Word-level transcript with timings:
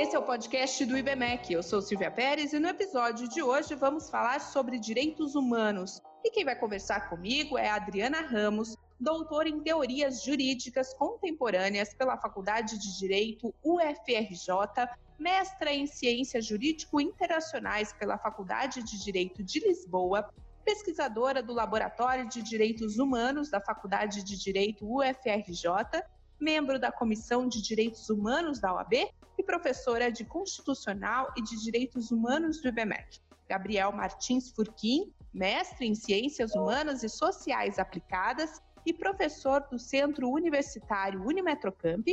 Esse 0.00 0.16
é 0.16 0.18
o 0.18 0.22
podcast 0.22 0.82
do 0.86 0.96
IBMEC. 0.96 1.52
Eu 1.52 1.62
sou 1.62 1.82
Silvia 1.82 2.10
Pérez 2.10 2.54
e 2.54 2.58
no 2.58 2.68
episódio 2.68 3.28
de 3.28 3.42
hoje 3.42 3.74
vamos 3.74 4.08
falar 4.08 4.40
sobre 4.40 4.78
direitos 4.78 5.34
humanos. 5.34 6.00
E 6.24 6.30
quem 6.30 6.42
vai 6.42 6.56
conversar 6.56 7.10
comigo 7.10 7.58
é 7.58 7.68
a 7.68 7.74
Adriana 7.74 8.22
Ramos, 8.22 8.78
doutora 8.98 9.50
em 9.50 9.60
Teorias 9.60 10.22
Jurídicas 10.22 10.94
Contemporâneas 10.94 11.92
pela 11.92 12.16
Faculdade 12.16 12.78
de 12.78 12.98
Direito 12.98 13.54
UFRJ, 13.62 14.88
mestra 15.18 15.70
em 15.70 15.86
Ciências 15.86 16.46
Jurídico-Internacionais 16.46 17.92
pela 17.92 18.16
Faculdade 18.16 18.82
de 18.82 19.04
Direito 19.04 19.44
de 19.44 19.60
Lisboa, 19.60 20.32
pesquisadora 20.64 21.42
do 21.42 21.52
Laboratório 21.52 22.26
de 22.26 22.40
Direitos 22.42 22.98
Humanos 22.98 23.50
da 23.50 23.60
Faculdade 23.60 24.24
de 24.24 24.38
Direito 24.38 24.90
UFRJ, 24.90 26.02
membro 26.40 26.80
da 26.80 26.90
Comissão 26.90 27.46
de 27.46 27.60
Direitos 27.60 28.08
Humanos 28.08 28.58
da 28.58 28.72
OAB 28.72 29.10
e 29.40 29.42
professora 29.42 30.12
de 30.12 30.22
Constitucional 30.22 31.32
e 31.34 31.42
de 31.42 31.56
Direitos 31.62 32.10
Humanos 32.10 32.60
do 32.60 32.68
IBMEC. 32.68 33.20
Gabriel 33.48 33.90
Martins 33.90 34.50
Furquim, 34.50 35.12
mestre 35.32 35.86
em 35.86 35.94
Ciências 35.94 36.54
Humanas 36.54 37.02
e 37.02 37.08
Sociais 37.08 37.78
Aplicadas 37.78 38.60
e 38.84 38.92
professor 38.92 39.66
do 39.70 39.78
Centro 39.78 40.28
Universitário 40.28 41.24
Unimetrocamp, 41.24 42.06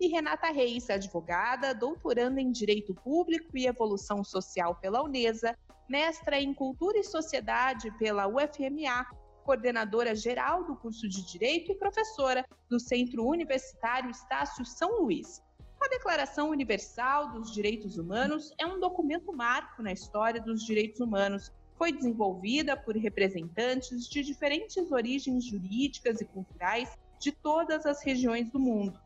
e 0.00 0.06
Renata 0.06 0.52
Reis, 0.52 0.88
advogada, 0.88 1.74
doutoranda 1.74 2.40
em 2.40 2.52
Direito 2.52 2.94
Público 2.94 3.58
e 3.58 3.66
Evolução 3.66 4.22
Social 4.22 4.76
pela 4.76 5.02
Unesa, 5.02 5.58
mestra 5.88 6.40
em 6.40 6.54
Cultura 6.54 6.98
e 6.98 7.02
Sociedade 7.02 7.90
pela 7.98 8.28
UFMA, 8.28 9.04
coordenadora 9.44 10.14
geral 10.14 10.62
do 10.62 10.76
curso 10.76 11.08
de 11.08 11.26
Direito 11.26 11.72
e 11.72 11.74
professora 11.74 12.46
do 12.70 12.78
Centro 12.78 13.26
Universitário 13.26 14.10
Estácio 14.10 14.64
São 14.64 15.00
Luís. 15.00 15.42
A 15.88 15.90
Declaração 15.90 16.50
Universal 16.50 17.32
dos 17.32 17.50
Direitos 17.50 17.96
Humanos 17.96 18.52
é 18.58 18.66
um 18.66 18.78
documento 18.78 19.32
marco 19.32 19.82
na 19.82 19.90
história 19.90 20.38
dos 20.38 20.62
direitos 20.62 21.00
humanos. 21.00 21.50
Foi 21.78 21.90
desenvolvida 21.90 22.76
por 22.76 22.94
representantes 22.94 24.06
de 24.06 24.22
diferentes 24.22 24.92
origens 24.92 25.46
jurídicas 25.46 26.20
e 26.20 26.26
culturais 26.26 26.94
de 27.18 27.32
todas 27.32 27.86
as 27.86 28.02
regiões 28.02 28.50
do 28.50 28.58
mundo. 28.58 29.00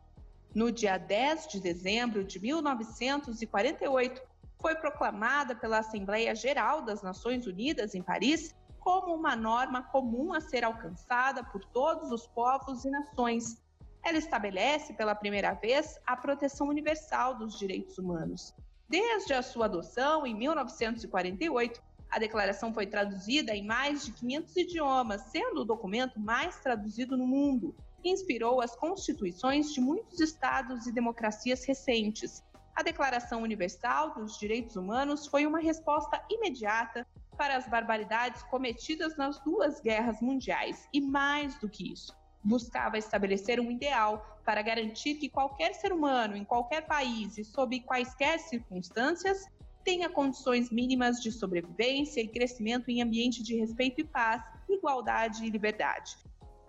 No 0.52 0.72
dia 0.72 0.98
10 0.98 1.46
de 1.46 1.60
dezembro 1.60 2.24
de 2.24 2.40
1948, 2.40 4.20
foi 4.60 4.74
proclamada 4.74 5.54
pela 5.54 5.78
Assembleia 5.78 6.34
Geral 6.34 6.82
das 6.82 7.00
Nações 7.00 7.46
Unidas 7.46 7.94
em 7.94 8.02
Paris 8.02 8.56
como 8.80 9.14
uma 9.14 9.36
norma 9.36 9.84
comum 9.84 10.32
a 10.32 10.40
ser 10.40 10.64
alcançada 10.64 11.44
por 11.44 11.64
todos 11.66 12.10
os 12.10 12.26
povos 12.26 12.84
e 12.84 12.90
nações, 12.90 13.62
ela 14.04 14.18
estabelece 14.18 14.92
pela 14.94 15.14
primeira 15.14 15.52
vez 15.54 15.98
a 16.06 16.16
proteção 16.16 16.68
universal 16.68 17.36
dos 17.36 17.58
direitos 17.58 17.98
humanos. 17.98 18.54
Desde 18.88 19.32
a 19.32 19.42
sua 19.42 19.66
adoção 19.66 20.26
em 20.26 20.34
1948, 20.34 21.80
a 22.10 22.18
declaração 22.18 22.74
foi 22.74 22.86
traduzida 22.86 23.54
em 23.56 23.64
mais 23.64 24.04
de 24.04 24.12
500 24.12 24.56
idiomas, 24.56 25.22
sendo 25.30 25.62
o 25.62 25.64
documento 25.64 26.20
mais 26.20 26.58
traduzido 26.58 27.16
no 27.16 27.26
mundo. 27.26 27.74
Inspirou 28.04 28.60
as 28.60 28.76
constituições 28.76 29.72
de 29.72 29.80
muitos 29.80 30.20
estados 30.20 30.86
e 30.86 30.92
democracias 30.92 31.64
recentes. 31.64 32.44
A 32.74 32.82
Declaração 32.82 33.42
Universal 33.42 34.14
dos 34.14 34.38
Direitos 34.38 34.76
Humanos 34.76 35.26
foi 35.26 35.46
uma 35.46 35.58
resposta 35.58 36.22
imediata 36.28 37.06
para 37.36 37.56
as 37.56 37.66
barbaridades 37.66 38.42
cometidas 38.42 39.16
nas 39.16 39.38
duas 39.40 39.80
guerras 39.80 40.20
mundiais 40.20 40.86
e, 40.92 41.00
mais 41.00 41.58
do 41.60 41.68
que 41.68 41.92
isso, 41.92 42.14
buscava 42.42 42.98
estabelecer 42.98 43.60
um 43.60 43.70
ideal 43.70 44.38
para 44.44 44.62
garantir 44.62 45.14
que 45.14 45.28
qualquer 45.28 45.74
ser 45.74 45.92
humano, 45.92 46.36
em 46.36 46.44
qualquer 46.44 46.86
país 46.86 47.38
e 47.38 47.44
sob 47.44 47.78
quaisquer 47.80 48.38
circunstâncias, 48.38 49.46
tenha 49.84 50.08
condições 50.08 50.70
mínimas 50.70 51.20
de 51.20 51.30
sobrevivência 51.30 52.20
e 52.20 52.28
crescimento 52.28 52.90
em 52.90 53.02
ambiente 53.02 53.42
de 53.42 53.56
respeito 53.56 54.00
e 54.00 54.04
paz, 54.04 54.42
igualdade 54.68 55.44
e 55.44 55.50
liberdade. 55.50 56.16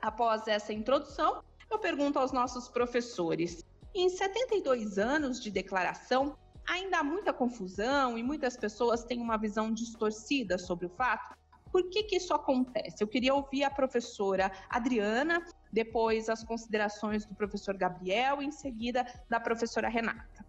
Após 0.02 0.47
essa 0.47 0.74
introdução, 0.74 1.44
eu 1.70 1.80
pergunto 1.80 2.20
aos 2.20 2.31
nossos 2.31 2.68
professores: 2.68 3.66
em 3.94 4.09
72 4.09 4.97
anos 4.97 5.42
de 5.42 5.50
declaração, 5.50 6.38
ainda 6.68 7.00
há 7.00 7.03
muita 7.03 7.34
confusão 7.34 8.18
e 8.18 8.24
muitas 8.24 8.58
pessoas 8.58 9.03
têm 9.03 9.20
uma 9.20 9.38
visão 9.38 9.72
distorcida 9.72 10.58
sobre 10.58 10.86
o 10.86 10.90
fato? 10.90 11.36
Por 11.73 11.89
que, 11.89 12.03
que 12.03 12.17
isso 12.17 12.35
acontece? 12.35 13.03
Eu 13.03 13.07
queria 13.07 13.34
ouvir 13.34 13.63
a 13.63 13.69
professora 13.72 14.51
Adriana 14.69 15.44
depois 15.72 16.29
as 16.29 16.44
considerações 16.44 17.25
do 17.25 17.34
professor 17.34 17.75
Gabriel 17.75 18.44
e 18.44 18.45
em 18.45 18.51
seguida 18.51 19.03
da 19.28 19.39
professora 19.39 19.89
Renata. 19.89 20.45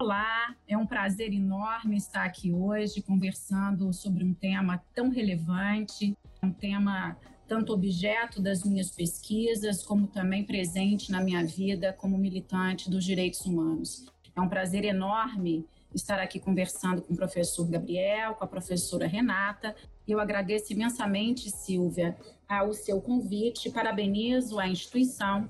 Olá, 0.00 0.56
é 0.66 0.76
um 0.76 0.84
prazer 0.84 1.32
enorme 1.32 1.96
estar 1.96 2.24
aqui 2.24 2.52
hoje 2.52 3.00
conversando 3.00 3.92
sobre 3.92 4.24
um 4.24 4.34
tema 4.34 4.82
tão 4.92 5.08
relevante, 5.08 6.18
um 6.42 6.50
tema 6.50 7.16
tanto 7.46 7.72
objeto 7.72 8.42
das 8.42 8.64
minhas 8.64 8.90
pesquisas, 8.90 9.84
como 9.84 10.08
também 10.08 10.44
presente 10.44 11.12
na 11.12 11.20
minha 11.20 11.46
vida 11.46 11.92
como 11.92 12.18
militante 12.18 12.90
dos 12.90 13.04
direitos 13.04 13.46
humanos. 13.46 14.04
É 14.34 14.40
um 14.40 14.48
prazer 14.48 14.84
enorme 14.84 15.64
estar 15.94 16.18
aqui 16.18 16.38
conversando 16.38 17.02
com 17.02 17.14
o 17.14 17.16
professor 17.16 17.68
Gabriel, 17.68 18.34
com 18.34 18.44
a 18.44 18.46
professora 18.46 19.06
Renata. 19.06 19.74
Eu 20.06 20.20
agradeço 20.20 20.72
imensamente, 20.72 21.50
Silvia, 21.50 22.16
ao 22.48 22.72
seu 22.72 23.00
convite, 23.00 23.70
parabenizo 23.70 24.58
a 24.58 24.68
instituição 24.68 25.48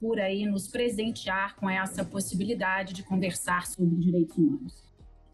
por 0.00 0.20
aí 0.20 0.46
nos 0.46 0.68
presentear 0.68 1.56
com 1.56 1.68
essa 1.68 2.04
possibilidade 2.04 2.94
de 2.94 3.02
conversar 3.02 3.66
sobre 3.66 3.96
direitos 3.96 4.36
humanos. 4.36 4.84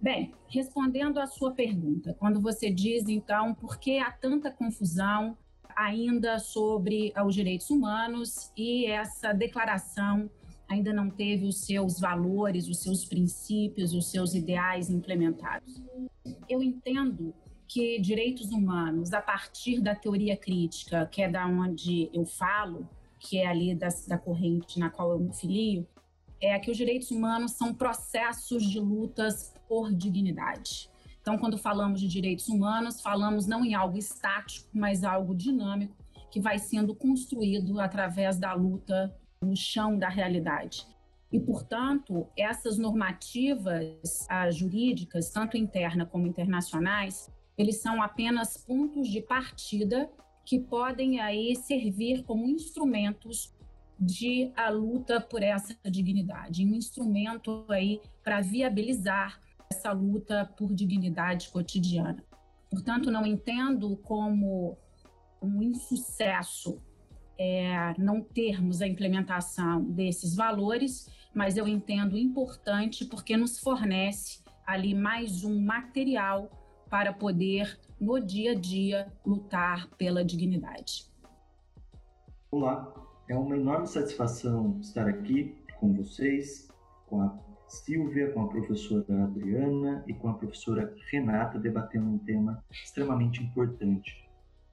Bem, 0.01 0.35
respondendo 0.49 1.19
à 1.19 1.27
sua 1.27 1.53
pergunta, 1.53 2.15
quando 2.19 2.41
você 2.41 2.71
diz 2.71 3.09
então 3.09 3.55
por 3.55 3.79
que 3.79 3.99
há 3.99 4.11
tanta 4.11 4.51
confusão 4.51 5.37
ainda 5.77 6.39
sobre 6.39 7.13
os 7.25 7.35
direitos 7.35 7.71
humanos 7.71 8.53
e 8.57 8.87
essa 8.87 9.33
declaração 9.33 10.31
ainda 10.69 10.93
não 10.93 11.11
teve 11.11 11.47
os 11.47 11.59
seus 11.65 12.01
valores, 12.01 12.69
os 12.69 12.83
seus 12.83 13.05
princípios, 13.05 13.95
os 13.95 14.11
seus 14.11 14.35
ideais 14.35 14.91
implementados. 14.91 15.83
Eu 16.49 16.63
entendo 16.63 17.35
que 17.67 17.99
direitos 17.99 18.51
humanos, 18.51 19.13
a 19.13 19.21
partir 19.21 19.81
da 19.81 19.95
teoria 19.95 20.37
crítica, 20.37 21.07
que 21.07 21.23
é 21.23 21.29
da 21.29 21.47
onde 21.47 22.11
eu 22.13 22.25
falo, 22.25 22.89
que 23.19 23.39
é 23.39 23.47
ali 23.47 23.75
da, 23.75 23.89
da 24.07 24.19
corrente 24.19 24.79
na 24.79 24.91
qual 24.91 25.13
eu 25.13 25.19
me 25.19 25.35
filio, 25.35 25.87
é 26.41 26.59
que 26.59 26.71
os 26.71 26.77
direitos 26.77 27.11
humanos 27.11 27.53
são 27.53 27.73
processos 27.73 28.65
de 28.65 28.79
lutas 28.79 29.55
por 29.69 29.93
dignidade. 29.93 30.91
Então, 31.21 31.39
quando 31.39 31.57
falamos 31.57 32.01
de 32.01 32.07
direitos 32.07 32.49
humanos, 32.49 33.01
falamos 33.01 33.47
não 33.47 33.65
em 33.65 33.75
algo 33.75 33.97
estático, 33.97 34.69
mas 34.75 35.05
algo 35.05 35.35
dinâmico 35.35 35.97
que 36.31 36.39
vai 36.39 36.59
sendo 36.59 36.95
construído 36.95 37.81
através 37.81 38.39
da 38.39 38.53
luta 38.53 39.15
no 39.45 39.57
chão 39.57 39.99
da 39.99 40.09
realidade. 40.09 40.87
E, 41.33 41.41
portanto, 41.41 42.29
essas 42.37 42.79
normativas 42.79 44.27
ah, 44.29 44.51
jurídicas, 44.51 45.31
tanto 45.31 45.57
internas 45.57 46.09
como 46.09 46.27
internacionais, 46.27 47.29
eles 47.59 47.81
são 47.81 48.03
apenas 48.03 48.57
pontos 48.57 49.09
de 49.09 49.21
partida 49.21 50.09
que 50.45 50.61
podem 50.61 51.21
aí 51.21 51.57
servir 51.57 52.23
como 52.25 52.49
instrumentos 52.49 53.53
de 53.99 54.53
a 54.57 54.69
luta 54.69 55.21
por 55.21 55.43
essa 55.43 55.75
dignidade, 55.85 56.65
um 56.65 56.75
instrumento 56.75 57.65
aí 57.69 58.01
para 58.23 58.41
viabilizar 58.41 59.41
essa 59.73 59.93
luta 59.93 60.45
por 60.57 60.75
dignidade 60.75 61.49
cotidiana. 61.49 62.23
Portanto, 62.71 63.11
não 63.11 63.25
entendo 63.25 63.97
como 63.99 64.77
um 65.41 65.63
insucesso 65.63 66.81
é, 67.39 67.95
não 67.99 68.21
termos 68.21 68.81
a 68.81 68.87
implementação 68.87 69.83
desses 69.83 70.35
valores, 70.35 71.11
mas 71.35 71.57
eu 71.57 71.67
entendo 71.67 72.17
importante 72.17 73.05
porque 73.05 73.37
nos 73.37 73.59
fornece 73.59 74.43
ali 74.67 74.95
mais 74.95 75.45
um 75.45 75.61
material 75.61 76.51
para 76.89 77.13
poder, 77.13 77.79
no 78.01 78.21
dia 78.21 78.53
a 78.53 78.55
dia, 78.55 79.13
lutar 79.27 79.89
pela 79.99 80.25
dignidade. 80.25 81.07
Olá, 82.51 82.95
é 83.29 83.37
uma 83.37 83.57
enorme 83.57 83.87
satisfação 83.87 84.79
estar 84.81 85.09
aqui 85.09 85.57
com 85.81 85.93
vocês, 85.93 86.69
com 87.07 87.21
a 87.21 87.37
Silvia, 87.67 88.31
com 88.33 88.43
a 88.43 88.49
professora 88.49 89.25
Adriana 89.25 90.05
e 90.07 90.15
com 90.15 90.29
a 90.29 90.35
professora 90.35 90.95
Renata, 91.11 91.59
debatendo 91.59 92.07
um 92.07 92.19
tema 92.19 92.63
extremamente 92.71 93.43
importante. 93.43 94.29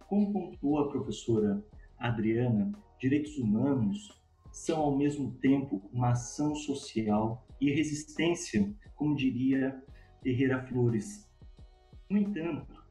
Como 0.07 0.31
pontua 0.31 0.85
a 0.85 0.89
professora 0.89 1.63
Adriana, 2.01 2.71
direitos 2.99 3.37
humanos 3.37 4.19
são 4.51 4.81
ao 4.81 4.97
mesmo 4.97 5.31
tempo 5.35 5.81
uma 5.93 6.09
ação 6.09 6.55
social 6.55 7.47
e 7.59 7.71
resistência, 7.71 8.73
como 8.95 9.15
diria 9.15 9.81
Herrera 10.25 10.65
Flores. 10.65 11.29
No 12.09 12.17
entanto, 12.17 12.83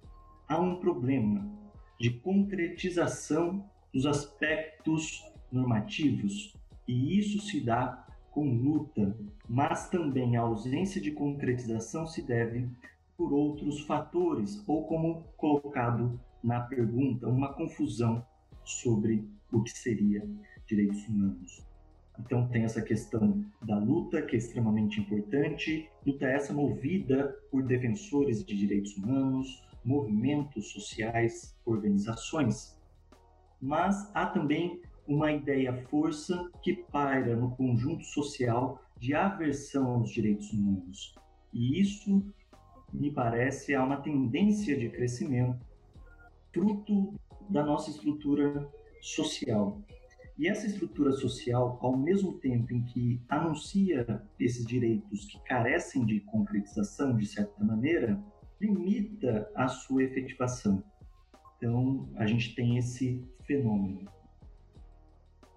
há 0.48 0.58
um 0.60 0.76
problema 0.76 1.50
de 1.98 2.10
concretização 2.10 3.68
dos 3.92 4.06
aspectos 4.06 5.22
normativos, 5.50 6.56
e 6.86 7.18
isso 7.18 7.40
se 7.40 7.60
dá 7.60 8.06
com 8.30 8.48
luta, 8.54 9.16
mas 9.48 9.90
também 9.90 10.36
a 10.36 10.42
ausência 10.42 11.00
de 11.00 11.10
concretização 11.10 12.06
se 12.06 12.22
deve 12.22 12.68
por 13.16 13.32
outros 13.32 13.80
fatores, 13.80 14.62
ou 14.66 14.86
como 14.86 15.24
colocado 15.36 16.18
na 16.42 16.60
pergunta, 16.60 17.28
uma 17.28 17.52
confusão 17.52 18.24
sobre 18.72 19.28
o 19.52 19.62
que 19.62 19.70
seria 19.70 20.28
direitos 20.66 21.06
humanos. 21.08 21.64
Então 22.18 22.46
tem 22.48 22.64
essa 22.64 22.82
questão 22.82 23.44
da 23.62 23.78
luta, 23.78 24.22
que 24.22 24.36
é 24.36 24.38
extremamente 24.38 25.00
importante, 25.00 25.88
luta 26.06 26.26
essa 26.26 26.52
movida 26.52 27.36
por 27.50 27.62
defensores 27.62 28.44
de 28.44 28.56
direitos 28.56 28.96
humanos, 28.96 29.64
movimentos 29.84 30.70
sociais, 30.70 31.56
organizações. 31.64 32.78
Mas 33.60 34.10
há 34.14 34.26
também 34.26 34.80
uma 35.06 35.32
ideia 35.32 35.72
força 35.88 36.50
que 36.62 36.74
paira 36.74 37.34
no 37.34 37.50
conjunto 37.56 38.04
social 38.04 38.80
de 38.98 39.14
aversão 39.14 39.88
aos 39.88 40.10
direitos 40.10 40.52
humanos. 40.52 41.14
E 41.52 41.80
isso, 41.80 42.22
me 42.92 43.10
parece, 43.10 43.72
é 43.72 43.80
uma 43.80 43.96
tendência 43.96 44.78
de 44.78 44.88
crescimento, 44.88 45.66
fruto 46.52 47.14
da 47.50 47.64
nossa 47.64 47.90
estrutura 47.90 48.68
social. 49.00 49.82
E 50.38 50.48
essa 50.48 50.66
estrutura 50.66 51.12
social, 51.12 51.78
ao 51.82 51.96
mesmo 51.96 52.32
tempo 52.38 52.72
em 52.72 52.82
que 52.82 53.20
anuncia 53.28 54.22
esses 54.38 54.64
direitos 54.64 55.26
que 55.26 55.38
carecem 55.44 56.06
de 56.06 56.20
concretização, 56.20 57.14
de 57.16 57.26
certa 57.26 57.62
maneira, 57.62 58.18
limita 58.58 59.50
a 59.54 59.68
sua 59.68 60.02
efetivação. 60.04 60.82
Então, 61.56 62.08
a 62.16 62.24
gente 62.24 62.54
tem 62.54 62.78
esse 62.78 63.22
fenômeno. 63.44 64.08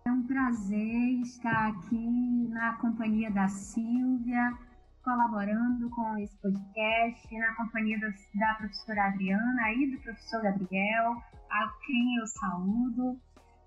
É 0.05 0.11
um 0.11 0.23
prazer 0.23 1.21
estar 1.21 1.69
aqui 1.69 2.49
na 2.49 2.73
companhia 2.73 3.31
da 3.31 3.47
Silvia, 3.47 4.57
colaborando 5.01 5.89
com 5.91 6.17
esse 6.17 6.35
podcast, 6.41 7.37
na 7.37 7.55
companhia 7.55 7.97
da 7.99 8.53
professora 8.55 9.07
Adriana 9.07 9.71
e 9.73 9.91
do 9.91 10.01
professor 10.01 10.41
Gabriel, 10.41 11.23
a 11.53 11.71
quem 11.85 12.15
eu 12.15 12.25
saúdo. 12.25 13.19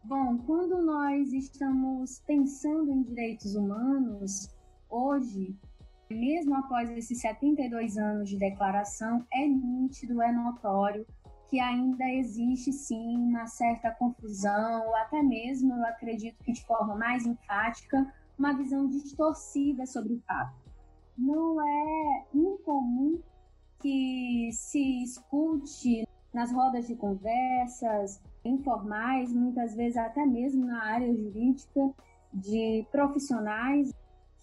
Bom, 0.02 0.38
quando 0.38 0.82
nós 0.82 1.32
estamos 1.32 2.20
pensando 2.26 2.90
em 2.90 3.02
direitos 3.02 3.54
humanos, 3.54 4.50
hoje, 4.90 5.56
mesmo 6.10 6.56
após 6.56 6.90
esses 6.90 7.20
72 7.20 7.96
anos 7.96 8.28
de 8.28 8.38
declaração, 8.38 9.24
é 9.32 9.46
nítido, 9.46 10.20
é 10.20 10.32
notório 10.32 11.06
que 11.48 11.60
ainda 11.60 12.04
existe 12.10 12.72
sim 12.72 13.16
uma 13.18 13.46
certa 13.46 13.92
confusão, 13.92 14.88
ou 14.88 14.96
até 14.96 15.22
mesmo, 15.22 15.74
eu 15.74 15.86
acredito 15.86 16.42
que 16.42 16.52
de 16.52 16.64
forma 16.66 16.96
mais 16.96 17.24
enfática, 17.24 18.12
uma 18.36 18.52
visão 18.52 18.88
distorcida 18.88 19.86
sobre 19.86 20.14
o 20.14 20.20
fato. 20.22 20.56
Não 21.16 21.64
é 21.64 22.26
incomum 22.34 23.20
que 23.80 24.50
se 24.52 25.04
escute 25.04 26.04
nas 26.36 26.52
rodas 26.52 26.86
de 26.86 26.94
conversas, 26.94 28.20
informais, 28.44 29.32
muitas 29.32 29.74
vezes 29.74 29.96
até 29.96 30.26
mesmo 30.26 30.66
na 30.66 30.84
área 30.84 31.10
jurídica, 31.10 31.94
de 32.30 32.86
profissionais 32.92 33.90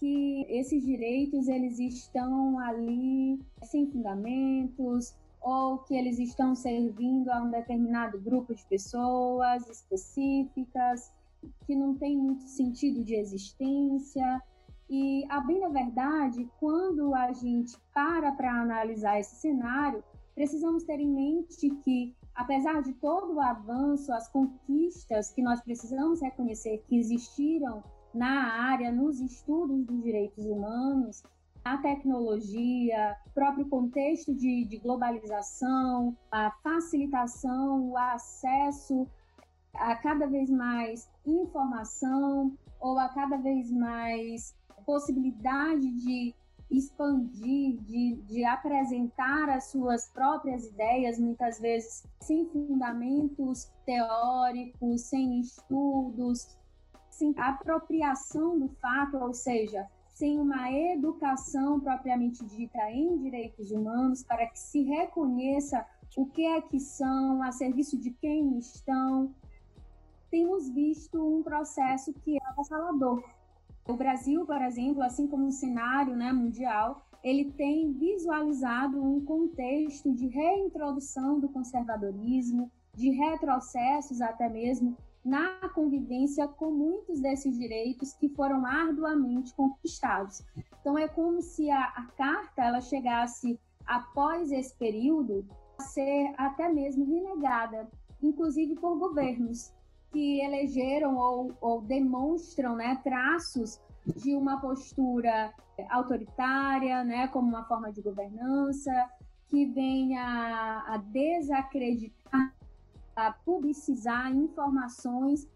que 0.00 0.44
esses 0.48 0.84
direitos 0.84 1.46
eles 1.46 1.78
estão 1.78 2.58
ali 2.58 3.38
sem 3.62 3.86
fundamentos 3.86 5.14
ou 5.40 5.78
que 5.78 5.94
eles 5.94 6.18
estão 6.18 6.56
servindo 6.56 7.28
a 7.30 7.40
um 7.40 7.50
determinado 7.50 8.18
grupo 8.18 8.52
de 8.52 8.66
pessoas 8.66 9.64
específicas 9.68 11.12
que 11.64 11.76
não 11.76 11.94
tem 11.94 12.16
muito 12.16 12.42
sentido 12.42 13.04
de 13.04 13.14
existência. 13.14 14.42
E 14.90 15.24
a 15.28 15.38
bem 15.40 15.60
da 15.60 15.68
verdade 15.68 16.50
quando 16.58 17.14
a 17.14 17.30
gente 17.32 17.78
para 17.94 18.32
para 18.32 18.60
analisar 18.60 19.20
esse 19.20 19.36
cenário 19.36 20.02
precisamos 20.34 20.84
ter 20.84 20.98
em 21.00 21.10
mente 21.10 21.70
que 21.84 22.14
apesar 22.34 22.82
de 22.82 22.92
todo 22.94 23.34
o 23.34 23.40
avanço, 23.40 24.12
as 24.12 24.28
conquistas 24.28 25.30
que 25.30 25.42
nós 25.42 25.60
precisamos 25.62 26.20
reconhecer 26.20 26.84
que 26.88 26.96
existiram 26.96 27.82
na 28.12 28.70
área, 28.70 28.92
nos 28.92 29.20
estudos 29.20 29.84
dos 29.84 30.02
direitos 30.02 30.44
humanos, 30.44 31.22
a 31.64 31.78
tecnologia, 31.78 33.16
próprio 33.34 33.66
contexto 33.66 34.34
de, 34.34 34.64
de 34.66 34.78
globalização, 34.78 36.16
a 36.30 36.50
facilitação, 36.62 37.90
o 37.90 37.96
acesso 37.96 39.08
a 39.74 39.96
cada 39.96 40.26
vez 40.26 40.50
mais 40.50 41.10
informação 41.26 42.56
ou 42.80 42.98
a 42.98 43.08
cada 43.08 43.38
vez 43.38 43.70
mais 43.70 44.54
possibilidade 44.84 45.90
de 45.90 46.34
expandir, 46.78 47.80
de, 47.82 48.16
de 48.26 48.44
apresentar 48.44 49.48
as 49.48 49.70
suas 49.70 50.08
próprias 50.08 50.66
ideias, 50.66 51.18
muitas 51.18 51.58
vezes 51.60 52.04
sem 52.20 52.46
fundamentos 52.46 53.70
teóricos, 53.84 55.02
sem 55.02 55.40
estudos, 55.40 56.56
sem 57.10 57.34
apropriação 57.36 58.58
do 58.58 58.68
fato, 58.80 59.16
ou 59.18 59.32
seja, 59.32 59.86
sem 60.12 60.40
uma 60.40 60.70
educação 60.70 61.80
propriamente 61.80 62.44
dita 62.44 62.90
em 62.90 63.18
direitos 63.18 63.70
humanos, 63.70 64.22
para 64.22 64.46
que 64.46 64.58
se 64.58 64.82
reconheça 64.82 65.84
o 66.16 66.26
que 66.26 66.44
é 66.44 66.60
que 66.60 66.78
são, 66.78 67.42
a 67.42 67.50
serviço 67.50 67.98
de 67.98 68.10
quem 68.10 68.58
estão, 68.58 69.34
temos 70.30 70.68
visto 70.68 71.20
um 71.22 71.42
processo 71.42 72.12
que 72.12 72.36
é 72.36 72.46
avassalador 72.48 73.22
o 73.86 73.94
Brasil, 73.94 74.46
por 74.46 74.60
exemplo, 74.62 75.02
assim 75.02 75.26
como 75.26 75.46
o 75.46 75.52
cenário 75.52 76.16
né, 76.16 76.32
mundial, 76.32 77.06
ele 77.22 77.50
tem 77.52 77.92
visualizado 77.92 79.02
um 79.02 79.24
contexto 79.24 80.12
de 80.12 80.26
reintrodução 80.26 81.38
do 81.38 81.48
conservadorismo, 81.48 82.70
de 82.94 83.10
retrocessos 83.10 84.20
até 84.20 84.48
mesmo 84.48 84.96
na 85.24 85.68
convivência 85.70 86.46
com 86.46 86.70
muitos 86.70 87.20
desses 87.20 87.58
direitos 87.58 88.12
que 88.12 88.28
foram 88.28 88.66
arduamente 88.66 89.54
conquistados. 89.54 90.42
Então 90.80 90.98
é 90.98 91.08
como 91.08 91.40
se 91.40 91.70
a, 91.70 91.84
a 91.84 92.06
carta 92.16 92.62
ela 92.62 92.80
chegasse 92.80 93.58
após 93.86 94.52
esse 94.52 94.76
período 94.76 95.46
a 95.78 95.82
ser 95.82 96.34
até 96.36 96.68
mesmo 96.70 97.06
renegada, 97.06 97.88
inclusive 98.22 98.74
por 98.76 98.98
governos 98.98 99.72
que 100.14 100.40
elegeram 100.40 101.16
ou, 101.16 101.52
ou 101.60 101.82
demonstram 101.82 102.76
né, 102.76 103.00
traços 103.02 103.80
de 104.06 104.36
uma 104.36 104.60
postura 104.60 105.52
autoritária, 105.90 107.02
né, 107.02 107.26
como 107.28 107.48
uma 107.48 107.64
forma 107.64 107.92
de 107.92 108.00
governança, 108.00 108.92
que 109.48 109.66
venha 109.66 110.84
a 110.86 110.98
desacreditar, 110.98 112.54
a 113.16 113.32
publicizar 113.44 114.32
informações 114.32 115.48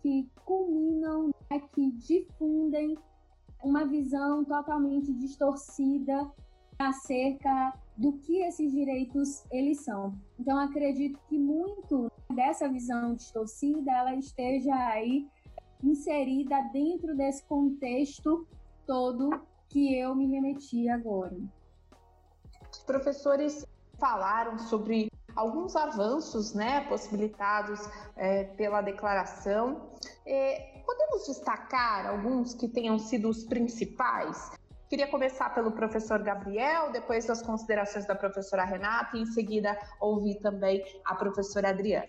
que 0.00 0.26
culminam, 0.46 1.30
né, 1.50 1.60
que 1.74 1.90
difundem 1.92 2.96
uma 3.62 3.84
visão 3.84 4.44
totalmente 4.46 5.12
distorcida 5.12 6.32
acerca 6.78 7.74
do 7.96 8.12
que 8.12 8.42
esses 8.42 8.70
direitos 8.72 9.44
eles 9.50 9.80
são. 9.80 10.14
Então 10.38 10.58
acredito 10.58 11.18
que 11.28 11.38
muito 11.38 12.10
dessa 12.34 12.68
visão 12.68 13.14
distorcida 13.14 13.90
ela 13.90 14.14
esteja 14.14 14.74
aí 14.74 15.26
inserida 15.82 16.60
dentro 16.72 17.16
desse 17.16 17.42
contexto 17.44 18.46
todo 18.86 19.30
que 19.68 19.94
eu 19.98 20.14
me 20.14 20.26
remeti 20.26 20.88
agora. 20.88 21.36
Os 22.70 22.78
professores 22.80 23.66
falaram 23.98 24.58
sobre 24.58 25.10
alguns 25.34 25.76
avanços 25.76 26.54
né, 26.54 26.82
possibilitados 26.88 27.80
é, 28.16 28.44
pela 28.44 28.80
declaração. 28.80 29.90
É, 30.24 30.82
podemos 30.84 31.26
destacar 31.26 32.06
alguns 32.06 32.54
que 32.54 32.68
tenham 32.68 32.98
sido 32.98 33.28
os 33.28 33.44
principais? 33.44 34.50
Queria 34.88 35.08
começar 35.08 35.50
pelo 35.50 35.72
professor 35.72 36.22
Gabriel, 36.22 36.92
depois 36.92 37.26
das 37.26 37.42
considerações 37.42 38.06
da 38.06 38.14
professora 38.14 38.64
Renata 38.64 39.16
e 39.16 39.22
em 39.22 39.26
seguida 39.26 39.76
ouvir 40.00 40.36
também 40.36 40.80
a 41.04 41.12
professora 41.16 41.70
Adriana. 41.70 42.06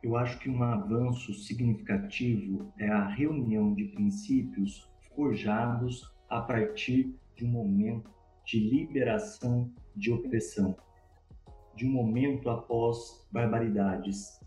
Eu 0.00 0.16
acho 0.16 0.38
que 0.38 0.48
um 0.48 0.62
avanço 0.62 1.34
significativo 1.34 2.72
é 2.78 2.88
a 2.88 3.08
reunião 3.08 3.74
de 3.74 3.86
princípios 3.86 4.88
forjados 5.16 6.14
a 6.28 6.42
partir 6.42 7.18
de 7.34 7.44
um 7.44 7.48
momento 7.48 8.08
de 8.44 8.60
liberação 8.60 9.68
de 9.96 10.12
opressão, 10.12 10.76
de 11.74 11.88
um 11.88 11.90
momento 11.90 12.48
após 12.48 13.26
barbaridades. 13.32 14.40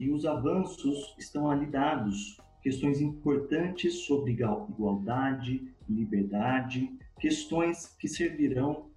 E 0.00 0.10
os 0.10 0.26
avanços 0.26 1.14
estão 1.16 1.48
ali 1.48 1.66
dados, 1.66 2.41
questões 2.62 3.00
importantes 3.00 4.04
sobre 4.06 4.32
igualdade, 4.32 5.68
liberdade, 5.88 6.96
questões 7.18 7.86
que 7.98 8.08
servirão 8.08 8.90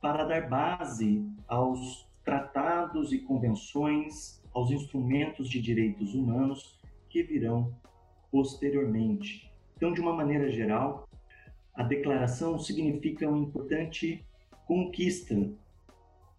para 0.00 0.24
dar 0.24 0.48
base 0.48 1.24
aos 1.46 2.08
tratados 2.24 3.12
e 3.12 3.18
convenções, 3.18 4.42
aos 4.52 4.70
instrumentos 4.70 5.48
de 5.48 5.60
direitos 5.60 6.14
humanos 6.14 6.80
que 7.08 7.22
virão 7.22 7.74
posteriormente. 8.30 9.52
Então, 9.76 9.92
de 9.92 10.00
uma 10.00 10.14
maneira 10.14 10.50
geral, 10.50 11.08
a 11.74 11.82
declaração 11.82 12.58
significa 12.58 13.28
uma 13.28 13.38
importante 13.38 14.24
conquista, 14.66 15.50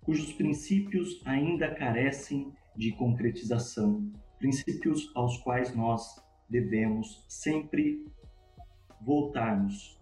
cujos 0.03 0.33
princípios 0.33 1.21
ainda 1.25 1.73
carecem 1.73 2.51
de 2.75 2.91
concretização, 2.93 4.11
princípios 4.39 5.11
aos 5.15 5.37
quais 5.37 5.75
nós 5.75 6.22
devemos 6.53 7.25
sempre 7.27 8.05
voltarmos. 9.01 9.99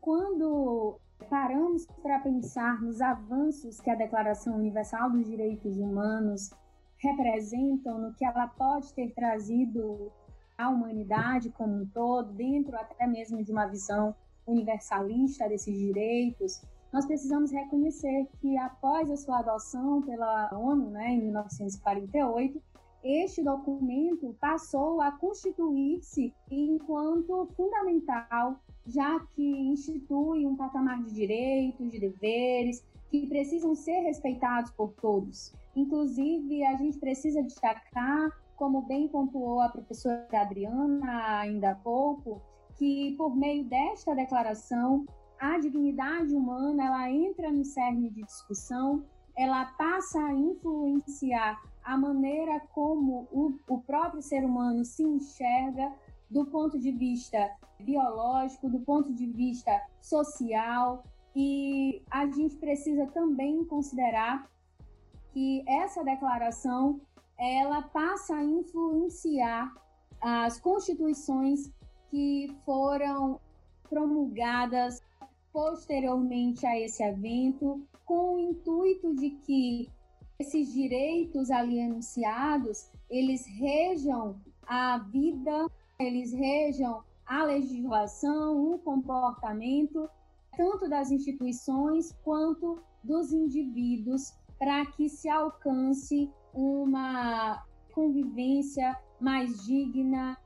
Quando 0.00 0.98
paramos 1.30 1.86
para 2.02 2.18
pensar 2.18 2.82
nos 2.82 3.00
avanços 3.00 3.80
que 3.80 3.88
a 3.88 3.94
Declaração 3.94 4.56
Universal 4.56 5.12
dos 5.12 5.26
Direitos 5.26 5.78
Humanos 5.78 6.50
representam, 6.98 8.00
no 8.00 8.14
que 8.14 8.24
ela 8.24 8.48
pode 8.48 8.92
ter 8.94 9.14
trazido 9.14 10.10
à 10.58 10.68
humanidade 10.68 11.50
como 11.50 11.82
um 11.82 11.86
todo, 11.86 12.32
dentro 12.32 12.76
até 12.76 13.06
mesmo 13.06 13.44
de 13.44 13.52
uma 13.52 13.66
visão 13.66 14.12
universalista 14.44 15.48
desses 15.48 15.78
direitos, 15.78 16.60
nós 16.92 17.06
precisamos 17.06 17.52
reconhecer 17.52 18.26
que 18.40 18.58
após 18.58 19.08
a 19.08 19.16
sua 19.16 19.38
adoção 19.38 20.02
pela 20.02 20.50
ONU, 20.52 20.90
né, 20.90 21.10
em 21.10 21.20
1948, 21.22 22.60
este 23.04 23.42
documento 23.42 24.34
passou 24.40 25.02
a 25.02 25.12
constituir-se 25.12 26.32
enquanto 26.50 27.46
fundamental, 27.54 28.58
já 28.86 29.20
que 29.34 29.42
institui 29.42 30.46
um 30.46 30.56
patamar 30.56 31.02
de 31.04 31.12
direitos, 31.12 31.90
de 31.90 32.00
deveres, 32.00 32.82
que 33.10 33.26
precisam 33.26 33.74
ser 33.74 34.00
respeitados 34.00 34.70
por 34.70 34.92
todos. 34.94 35.52
Inclusive, 35.76 36.64
a 36.64 36.76
gente 36.76 36.98
precisa 36.98 37.42
destacar, 37.42 38.30
como 38.56 38.82
bem 38.82 39.06
pontuou 39.06 39.60
a 39.60 39.68
professora 39.68 40.26
Adriana 40.32 41.40
ainda 41.40 41.72
há 41.72 41.74
pouco, 41.74 42.40
que 42.76 43.14
por 43.18 43.36
meio 43.36 43.64
desta 43.64 44.14
declaração, 44.14 45.04
a 45.38 45.58
dignidade 45.58 46.34
humana 46.34 46.86
ela 46.86 47.10
entra 47.10 47.52
no 47.52 47.64
cerne 47.64 48.08
de 48.08 48.22
discussão, 48.22 49.04
ela 49.36 49.66
passa 49.76 50.18
a 50.20 50.32
influenciar 50.32 51.60
a 51.84 51.96
maneira 51.96 52.60
como 52.72 53.28
o, 53.30 53.58
o 53.68 53.78
próprio 53.82 54.22
ser 54.22 54.44
humano 54.44 54.84
se 54.84 55.02
enxerga 55.02 55.92
do 56.30 56.46
ponto 56.46 56.78
de 56.78 56.90
vista 56.90 57.50
biológico, 57.78 58.68
do 58.68 58.80
ponto 58.80 59.12
de 59.12 59.26
vista 59.26 59.70
social, 60.00 61.04
e 61.36 62.02
a 62.10 62.26
gente 62.26 62.56
precisa 62.56 63.06
também 63.08 63.64
considerar 63.64 64.48
que 65.32 65.64
essa 65.66 66.02
declaração 66.02 67.00
ela 67.36 67.82
passa 67.82 68.36
a 68.36 68.44
influenciar 68.44 69.72
as 70.20 70.60
constituições 70.60 71.72
que 72.08 72.56
foram 72.64 73.40
promulgadas 73.90 75.02
posteriormente 75.52 76.64
a 76.66 76.78
esse 76.78 77.02
evento, 77.02 77.86
com 78.04 78.34
o 78.34 78.38
intuito 78.38 79.14
de 79.14 79.30
que 79.30 79.90
esses 80.38 80.72
direitos 80.72 81.50
ali 81.50 81.78
enunciados, 81.78 82.90
eles 83.08 83.46
rejam 83.46 84.40
a 84.66 84.98
vida, 84.98 85.70
eles 85.98 86.32
rejam 86.32 87.02
a 87.26 87.44
legislação, 87.44 88.74
o 88.74 88.78
comportamento, 88.78 90.08
tanto 90.56 90.88
das 90.88 91.10
instituições 91.10 92.12
quanto 92.22 92.82
dos 93.02 93.32
indivíduos, 93.32 94.32
para 94.58 94.86
que 94.86 95.08
se 95.08 95.28
alcance 95.28 96.30
uma 96.52 97.64
convivência 97.92 98.96
mais 99.20 99.64
digna, 99.64 100.38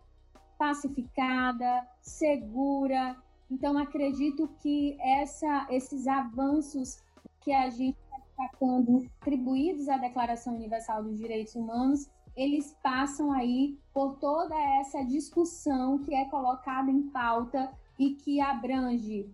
pacificada, 0.59 1.87
segura. 2.00 3.16
Então, 3.50 3.78
acredito 3.78 4.49
que 4.61 4.97
essa, 5.00 5.66
esses 5.71 6.07
avanços 6.07 7.02
que 7.40 7.52
a 7.52 7.71
gente 7.71 7.99
destacando, 8.38 9.11
atribuídos 9.21 9.88
à 9.88 9.99
Declaração 9.99 10.54
Universal 10.54 11.02
dos 11.02 11.18
Direitos 11.18 11.54
Humanos, 11.57 12.09
eles 12.37 12.76
passam 12.83 13.33
aí 13.33 13.76
por 13.92 14.16
toda 14.18 14.54
essa 14.80 15.04
discussão 15.04 15.99
que 15.99 16.14
é 16.14 16.25
colocada 16.26 16.90
em 16.90 17.02
pauta 17.11 17.73
e 17.99 18.14
que 18.14 18.40
abrange 18.40 19.28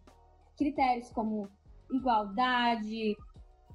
critérios 0.56 1.10
como 1.10 1.48
igualdade, 1.92 3.14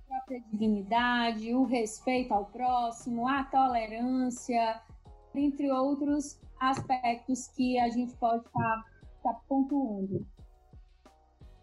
própria 0.07 0.41
dignidade, 0.51 1.53
o 1.53 1.63
respeito 1.63 2.33
ao 2.33 2.45
próximo, 2.45 3.27
a 3.27 3.43
tolerância, 3.43 4.81
entre 5.35 5.71
outros 5.71 6.39
aspectos 6.59 7.47
que 7.49 7.79
a 7.79 7.89
gente 7.89 8.15
pode 8.17 8.43
estar 8.47 8.83
tá 9.21 9.33
pontuando. 9.47 10.25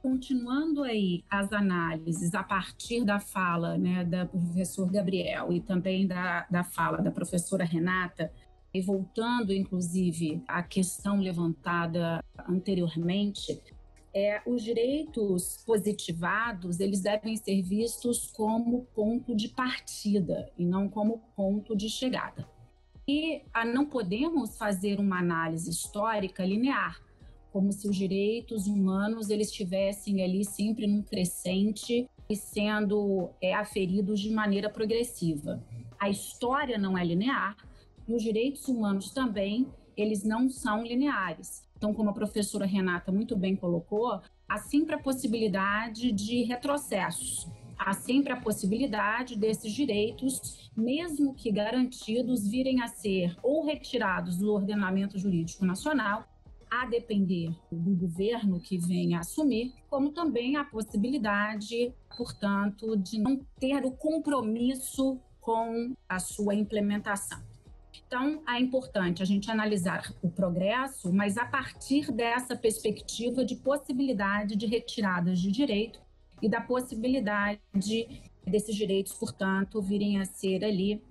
Continuando 0.07 0.85
aí 0.85 1.25
as 1.29 1.53
análises 1.53 2.33
a 2.33 2.45
partir 2.45 3.05
da 3.05 3.19
fala 3.19 3.77
né, 3.77 4.05
do 4.05 4.29
professor 4.29 4.89
Gabriel 4.89 5.53
e 5.53 5.61
também 5.61 6.07
da, 6.07 6.47
da 6.49 6.63
fala 6.63 6.99
da 6.99 7.11
professora 7.11 7.65
Renata, 7.65 8.33
e 8.73 8.81
voltando 8.81 9.53
inclusive 9.53 10.45
à 10.47 10.63
questão 10.63 11.19
levantada 11.19 12.23
anteriormente, 12.49 13.61
é, 14.15 14.41
os 14.47 14.63
direitos 14.63 15.65
positivados 15.67 16.79
eles 16.79 17.01
devem 17.01 17.37
ser 17.37 17.61
vistos 17.63 18.31
como 18.31 18.87
ponto 18.95 19.35
de 19.35 19.49
partida 19.49 20.49
e 20.57 20.65
não 20.65 20.89
como 20.89 21.21
ponto 21.35 21.77
de 21.77 21.89
chegada. 21.89 22.49
E 23.09 23.43
a, 23.53 23.65
não 23.65 23.85
podemos 23.85 24.57
fazer 24.57 25.01
uma 25.01 25.19
análise 25.19 25.69
histórica 25.69 26.45
linear, 26.45 27.05
como 27.57 27.73
se 27.73 27.89
os 27.89 27.97
direitos 27.97 28.67
humanos 28.67 29.31
eles 29.31 29.49
estivessem 29.49 30.23
ali 30.23 30.45
sempre 30.45 30.87
num 30.87 31.01
crescente 31.01 32.07
e 32.29 32.37
sendo 32.37 33.31
é, 33.41 33.55
aferidos 33.55 34.21
de 34.21 34.31
maneira 34.31 34.69
progressiva. 34.69 35.65
A 35.99 36.11
história 36.11 36.77
não 36.77 36.99
é 36.99 37.03
linear 37.03 37.57
e 38.07 38.13
os 38.13 38.23
direitos 38.23 38.69
humanos 38.69 39.11
também 39.11 39.67
eles 39.97 40.23
não 40.23 40.51
são 40.51 40.85
lineares. 40.85 41.67
Então, 41.79 41.95
como 41.95 42.11
a 42.11 42.13
professora 42.13 42.67
Renata 42.67 43.11
muito 43.11 43.35
bem 43.35 43.57
colocou, 43.57 44.21
há 44.47 44.59
sempre 44.59 44.95
a 44.95 44.99
possibilidade 44.99 46.13
de 46.13 46.43
retrocessos, 46.43 47.49
há 47.79 47.95
sempre 47.95 48.35
a 48.35 48.37
possibilidade 48.37 49.35
desses 49.35 49.73
direitos, 49.73 50.71
mesmo 50.77 51.35
que 51.35 51.51
garantidos, 51.51 52.47
virem 52.47 52.83
a 52.83 52.89
ser 52.89 53.35
ou 53.43 53.65
retirados 53.65 54.37
do 54.37 54.53
ordenamento 54.53 55.19
jurídico 55.19 55.65
nacional, 55.65 56.29
a 56.71 56.87
depender 56.87 57.51
do 57.71 57.95
governo 57.95 58.61
que 58.61 58.79
venha 58.79 59.21
assumir, 59.21 59.73
como 59.89 60.11
também 60.13 60.57
a 60.57 60.65
possibilidade, 60.65 61.95
portanto, 62.17 62.97
de 62.97 63.19
não 63.19 63.41
ter 63.59 63.85
o 63.85 63.93
compromisso 63.93 65.21
com 65.41 65.95
a 66.09 66.19
sua 66.19 66.55
implementação. 66.55 67.41
Então, 68.07 68.43
é 68.49 68.61
importante 68.61 69.23
a 69.23 69.27
gente 69.27 69.51
analisar 69.51 70.13
o 70.23 70.29
progresso, 70.29 71.13
mas 71.13 71.37
a 71.37 71.45
partir 71.45 72.13
dessa 72.13 72.57
perspectiva 72.57 73.45
de 73.45 73.57
possibilidade 73.57 74.55
de 74.55 74.67
retiradas 74.67 75.41
de 75.41 75.51
direito 75.51 76.01
e 76.43 76.49
da 76.49 76.61
possibilidade 76.61 77.61
desses 78.45 78.75
direitos, 78.75 79.13
portanto, 79.15 79.81
virem 79.81 80.21
a 80.21 80.25
ser 80.25 80.65
ali, 80.65 81.03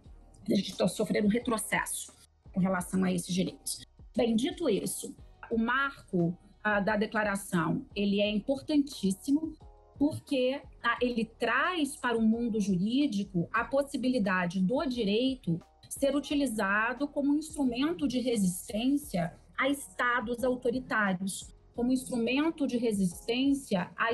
a 0.50 0.56
gente 0.56 0.76
sofrer 0.90 1.26
um 1.26 1.30
retrocesso 1.30 2.14
com 2.54 2.60
relação 2.60 3.04
a 3.04 3.12
esses 3.12 3.34
direitos. 3.34 3.86
Bem, 4.16 4.36
dito 4.36 4.70
isso, 4.70 5.14
o 5.52 5.58
marco 5.58 6.38
uh, 6.66 6.84
da 6.84 6.96
declaração, 6.96 7.86
ele 7.96 8.22
é 8.22 8.30
importantíssimo 8.30 9.54
porque 9.98 10.62
uh, 10.84 10.98
ele 11.02 11.26
traz 11.26 11.96
para 11.96 12.18
o 12.18 12.22
mundo 12.22 12.60
jurídico 12.60 13.48
a 13.54 13.64
possibilidade 13.64 14.60
do 14.60 14.86
direito 14.86 15.60
ser 15.90 16.16
utilizado 16.16 17.08
como 17.08 17.36
instrumento 17.36 18.08
de 18.08 18.20
resistência 18.20 19.34
a 19.58 19.70
estados 19.70 20.44
autoritários, 20.44 21.54
como 21.74 21.92
instrumento 21.92 22.68
de 22.68 22.78
resistência 22.78 23.90
a 23.96 24.12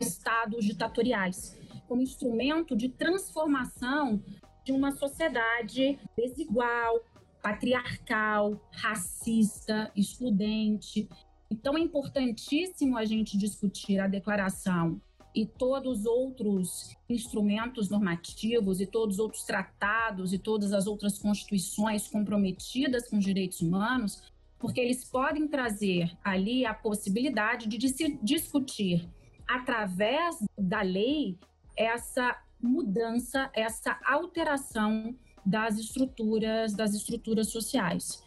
estados 0.00 0.64
ditatoriais, 0.64 1.58
como 1.88 2.02
instrumento 2.02 2.76
de 2.76 2.88
transformação 2.88 4.22
de 4.64 4.72
uma 4.72 4.92
sociedade 4.92 5.98
desigual, 6.16 7.00
patriarcal, 7.48 8.60
racista, 8.70 9.90
excludente. 9.96 11.08
Então 11.50 11.78
é 11.78 11.80
importantíssimo 11.80 12.98
a 12.98 13.06
gente 13.06 13.38
discutir 13.38 13.98
a 13.98 14.06
declaração 14.06 15.00
e 15.34 15.46
todos 15.46 16.00
os 16.00 16.06
outros 16.06 16.94
instrumentos 17.08 17.88
normativos 17.88 18.82
e 18.82 18.86
todos 18.86 19.14
os 19.16 19.20
outros 19.20 19.44
tratados 19.44 20.34
e 20.34 20.38
todas 20.38 20.74
as 20.74 20.86
outras 20.86 21.18
constituições 21.18 22.06
comprometidas 22.06 23.08
com 23.08 23.16
os 23.16 23.24
direitos 23.24 23.62
humanos, 23.62 24.22
porque 24.58 24.80
eles 24.80 25.04
podem 25.04 25.48
trazer 25.48 26.14
ali 26.22 26.66
a 26.66 26.74
possibilidade 26.74 27.66
de 27.66 27.88
se 27.88 28.18
discutir 28.22 29.08
através 29.48 30.36
da 30.58 30.82
lei 30.82 31.38
essa 31.74 32.36
mudança, 32.60 33.50
essa 33.54 33.98
alteração 34.04 35.16
das 35.48 35.78
estruturas 35.78 36.74
das 36.74 36.94
estruturas 36.94 37.48
sociais. 37.48 38.22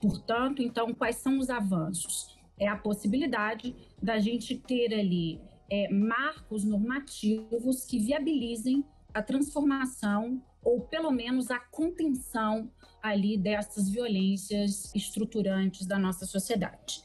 Portanto, 0.00 0.62
então, 0.62 0.94
quais 0.94 1.16
são 1.16 1.38
os 1.38 1.50
avanços? 1.50 2.38
É 2.58 2.68
a 2.68 2.76
possibilidade 2.76 3.74
da 4.02 4.18
gente 4.18 4.56
ter 4.56 4.94
ali 4.94 5.40
é, 5.70 5.92
marcos 5.92 6.64
normativos 6.64 7.84
que 7.84 7.98
viabilizem 7.98 8.84
a 9.12 9.22
transformação 9.22 10.42
ou 10.62 10.80
pelo 10.80 11.10
menos 11.10 11.50
a 11.50 11.58
contenção 11.58 12.70
ali 13.02 13.38
dessas 13.38 13.88
violências 13.88 14.94
estruturantes 14.94 15.86
da 15.86 15.98
nossa 15.98 16.26
sociedade. 16.26 17.02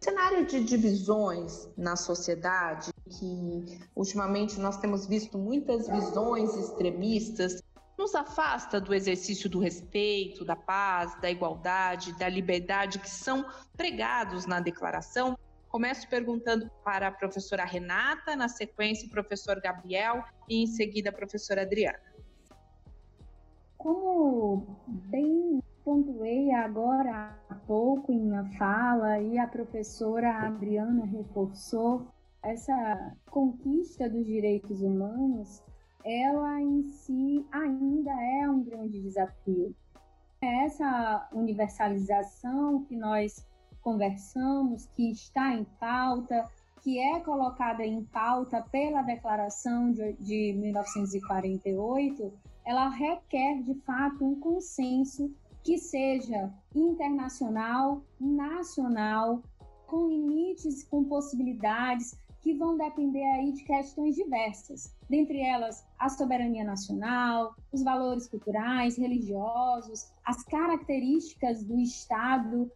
Cenário 0.00 0.46
de 0.46 0.62
divisões 0.62 1.68
na 1.76 1.96
sociedade, 1.96 2.90
que 3.10 3.78
ultimamente 3.96 4.58
nós 4.60 4.78
temos 4.78 5.06
visto 5.06 5.36
muitas 5.36 5.88
visões 5.88 6.54
extremistas, 6.54 7.60
nos 7.98 8.14
afasta 8.14 8.80
do 8.80 8.94
exercício 8.94 9.50
do 9.50 9.58
respeito, 9.58 10.44
da 10.44 10.54
paz, 10.54 11.20
da 11.20 11.28
igualdade, 11.28 12.16
da 12.16 12.28
liberdade 12.28 13.00
que 13.00 13.10
são 13.10 13.44
pregados 13.76 14.46
na 14.46 14.60
declaração. 14.60 15.36
Começo 15.68 16.08
perguntando 16.08 16.70
para 16.84 17.08
a 17.08 17.12
professora 17.12 17.64
Renata, 17.64 18.36
na 18.36 18.48
sequência 18.48 19.08
o 19.08 19.10
professor 19.10 19.60
Gabriel 19.60 20.24
e 20.48 20.62
em 20.62 20.66
seguida 20.66 21.10
a 21.10 21.12
professora 21.12 21.62
Adriana. 21.62 21.98
Como 23.76 24.78
bem 24.86 25.60
pontuei 25.84 26.52
agora 26.52 27.36
há 27.48 27.54
pouco 27.54 28.12
em 28.12 28.20
minha 28.20 28.44
fala 28.58 29.18
e 29.20 29.38
a 29.38 29.46
professora 29.48 30.46
Adriana 30.46 31.04
reforçou, 31.04 32.06
essa 32.42 33.16
conquista 33.30 34.08
dos 34.08 34.24
direitos 34.24 34.80
humanos, 34.80 35.62
ela 36.04 36.60
em 36.60 36.82
si 36.84 37.44
ainda 37.50 38.10
é 38.10 38.48
um 38.48 38.62
grande 38.62 39.00
desafio. 39.00 39.74
Essa 40.40 41.28
universalização 41.32 42.84
que 42.84 42.96
nós 42.96 43.46
conversamos, 43.82 44.86
que 44.86 45.10
está 45.10 45.54
em 45.54 45.64
pauta, 45.80 46.48
que 46.82 46.98
é 46.98 47.20
colocada 47.20 47.84
em 47.84 48.04
pauta 48.04 48.62
pela 48.70 49.02
Declaração 49.02 49.90
de, 49.92 50.12
de 50.14 50.52
1948, 50.54 52.32
ela 52.64 52.88
requer 52.88 53.62
de 53.62 53.74
fato 53.80 54.24
um 54.24 54.38
consenso 54.38 55.34
que 55.64 55.78
seja 55.78 56.52
internacional, 56.74 58.02
nacional, 58.20 59.42
com 59.86 60.08
limites, 60.08 60.84
com 60.84 61.04
possibilidades 61.04 62.16
que 62.40 62.54
vão 62.54 62.76
depender 62.76 63.24
aí 63.24 63.52
de 63.52 63.64
questões 63.64 64.14
diversas, 64.14 64.94
dentre 65.08 65.40
elas 65.40 65.84
a 65.98 66.08
soberania 66.08 66.64
nacional, 66.64 67.54
os 67.72 67.82
valores 67.82 68.28
culturais, 68.28 68.96
religiosos, 68.96 70.12
as 70.24 70.42
características 70.44 71.64
do 71.64 71.78
Estado, 71.78 72.70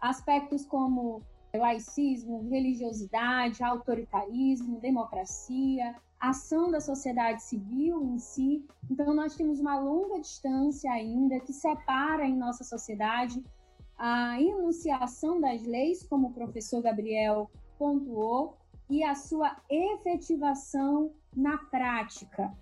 aspectos 0.00 0.66
como 0.66 1.22
laicismo, 1.54 2.48
religiosidade, 2.48 3.62
autoritarismo, 3.62 4.80
democracia, 4.80 5.94
ação 6.20 6.70
da 6.70 6.80
sociedade 6.80 7.42
civil 7.42 8.02
em 8.04 8.18
si. 8.18 8.64
Então, 8.90 9.14
nós 9.14 9.34
temos 9.36 9.60
uma 9.60 9.78
longa 9.78 10.20
distância 10.20 10.90
ainda 10.90 11.40
que 11.40 11.52
separa 11.52 12.26
em 12.26 12.36
nossa 12.36 12.64
sociedade 12.64 13.42
a 13.98 14.40
enunciação 14.40 15.40
das 15.40 15.62
leis, 15.62 16.06
como 16.06 16.28
o 16.28 16.32
professor 16.32 16.82
Gabriel 16.82 17.50
pontuou, 17.78 18.56
e 18.88 19.02
a 19.02 19.14
sua 19.14 19.56
efetivação 19.68 21.12
na 21.34 21.58
prática. 21.58 22.56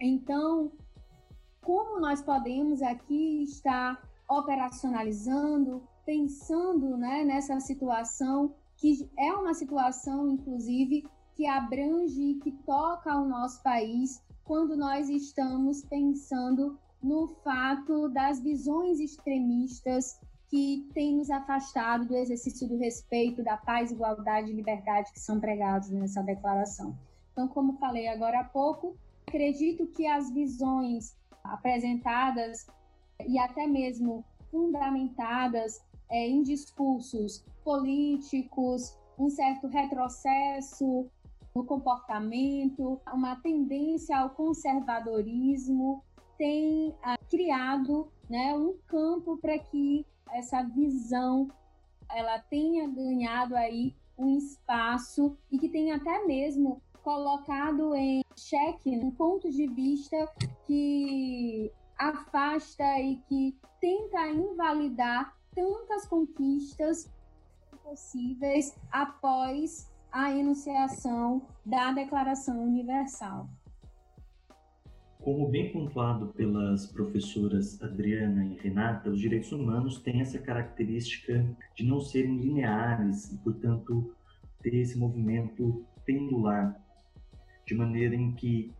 Então, 0.00 0.72
como 1.60 2.00
nós 2.00 2.22
podemos 2.22 2.80
aqui 2.82 3.44
estar 3.44 4.02
operacionalizando, 4.28 5.82
pensando 6.06 6.96
né, 6.96 7.24
nessa 7.24 7.60
situação, 7.60 8.54
que 8.76 9.08
é 9.18 9.32
uma 9.32 9.52
situação, 9.52 10.28
inclusive, 10.28 11.06
que 11.34 11.46
abrange 11.46 12.22
e 12.22 12.34
que 12.36 12.52
toca 12.64 13.16
o 13.16 13.28
nosso 13.28 13.62
país 13.62 14.22
quando 14.44 14.76
nós 14.76 15.08
estamos 15.08 15.84
pensando 15.84 16.78
no 17.02 17.28
fato 17.42 18.08
das 18.08 18.40
visões 18.40 19.00
extremistas 19.00 20.20
que 20.50 20.88
têm 20.92 21.16
nos 21.16 21.30
afastado 21.30 22.06
do 22.06 22.16
exercício 22.16 22.66
do 22.68 22.76
respeito, 22.76 23.42
da 23.42 23.56
paz, 23.56 23.92
igualdade 23.92 24.50
e 24.50 24.54
liberdade 24.54 25.12
que 25.12 25.20
são 25.20 25.38
pregados 25.38 25.90
nessa 25.90 26.22
declaração. 26.22 26.98
Então, 27.32 27.46
como 27.46 27.78
falei 27.78 28.08
agora 28.08 28.40
há 28.40 28.44
pouco, 28.44 28.96
acredito 29.28 29.86
que 29.86 30.08
as 30.08 30.28
visões 30.32 31.16
apresentadas 31.44 32.66
e 33.26 33.38
até 33.38 33.64
mesmo 33.66 34.24
fundamentadas 34.50 35.80
é, 36.10 36.28
em 36.28 36.42
discursos 36.42 37.44
políticos, 37.62 38.98
um 39.16 39.30
certo 39.30 39.68
retrocesso 39.68 41.08
no 41.54 41.64
comportamento, 41.64 43.00
uma 43.12 43.36
tendência 43.36 44.18
ao 44.18 44.30
conservadorismo, 44.30 46.02
tem 46.36 46.94
ah, 47.02 47.18
criado 47.28 48.10
né, 48.28 48.54
um 48.54 48.76
campo 48.88 49.36
para 49.36 49.58
que 49.58 50.06
essa 50.32 50.62
visão 50.62 51.50
ela 52.10 52.38
tenha 52.38 52.88
ganhado 52.88 53.56
aí 53.56 53.94
um 54.18 54.36
espaço 54.36 55.36
e 55.50 55.58
que 55.58 55.68
tenha 55.68 55.96
até 55.96 56.24
mesmo 56.26 56.82
colocado 57.02 57.94
em 57.94 58.22
xeque 58.36 58.90
um 58.90 59.10
ponto 59.10 59.50
de 59.50 59.66
vista 59.66 60.16
que 60.66 61.72
afasta 61.98 62.98
e 63.00 63.16
que 63.28 63.56
tenta 63.80 64.28
invalidar 64.28 65.34
tantas 65.54 66.06
conquistas 66.06 67.10
possíveis 67.82 68.76
após 68.90 69.90
a 70.12 70.30
enunciação 70.30 71.42
da 71.64 71.92
Declaração 71.92 72.62
Universal. 72.62 73.48
Como 75.20 75.46
bem 75.48 75.70
pontuado 75.70 76.28
pelas 76.28 76.86
professoras 76.86 77.80
Adriana 77.82 78.42
e 78.46 78.56
Renata, 78.56 79.10
os 79.10 79.20
direitos 79.20 79.52
humanos 79.52 79.98
têm 79.98 80.22
essa 80.22 80.38
característica 80.38 81.46
de 81.74 81.84
não 81.84 82.00
serem 82.00 82.38
lineares 82.38 83.30
e, 83.30 83.36
portanto, 83.36 84.14
ter 84.62 84.74
esse 84.74 84.98
movimento 84.98 85.84
pendular, 86.06 86.74
de 87.66 87.74
maneira 87.74 88.14
em 88.14 88.32
que 88.32 88.72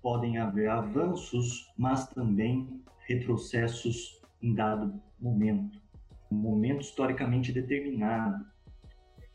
podem 0.00 0.38
haver 0.38 0.70
avanços, 0.70 1.68
mas 1.76 2.06
também 2.10 2.80
retrocessos 3.08 4.20
em 4.40 4.54
dado 4.54 5.02
momento, 5.20 5.82
um 6.30 6.36
momento 6.36 6.82
historicamente 6.82 7.52
determinado. 7.52 8.46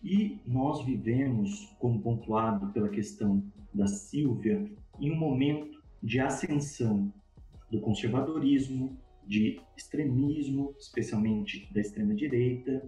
E 0.02 0.40
nós 0.48 0.86
vivemos, 0.86 1.76
como 1.78 2.02
pontuado 2.02 2.68
pela 2.72 2.88
questão 2.88 3.44
da 3.74 3.86
Silvia, 3.86 4.66
em 5.00 5.12
um 5.12 5.18
momento 5.18 5.73
de 6.04 6.20
ascensão 6.20 7.14
do 7.72 7.80
conservadorismo, 7.80 9.00
de 9.26 9.62
extremismo, 9.78 10.76
especialmente 10.78 11.68
da 11.74 11.80
extrema-direita, 11.80 12.84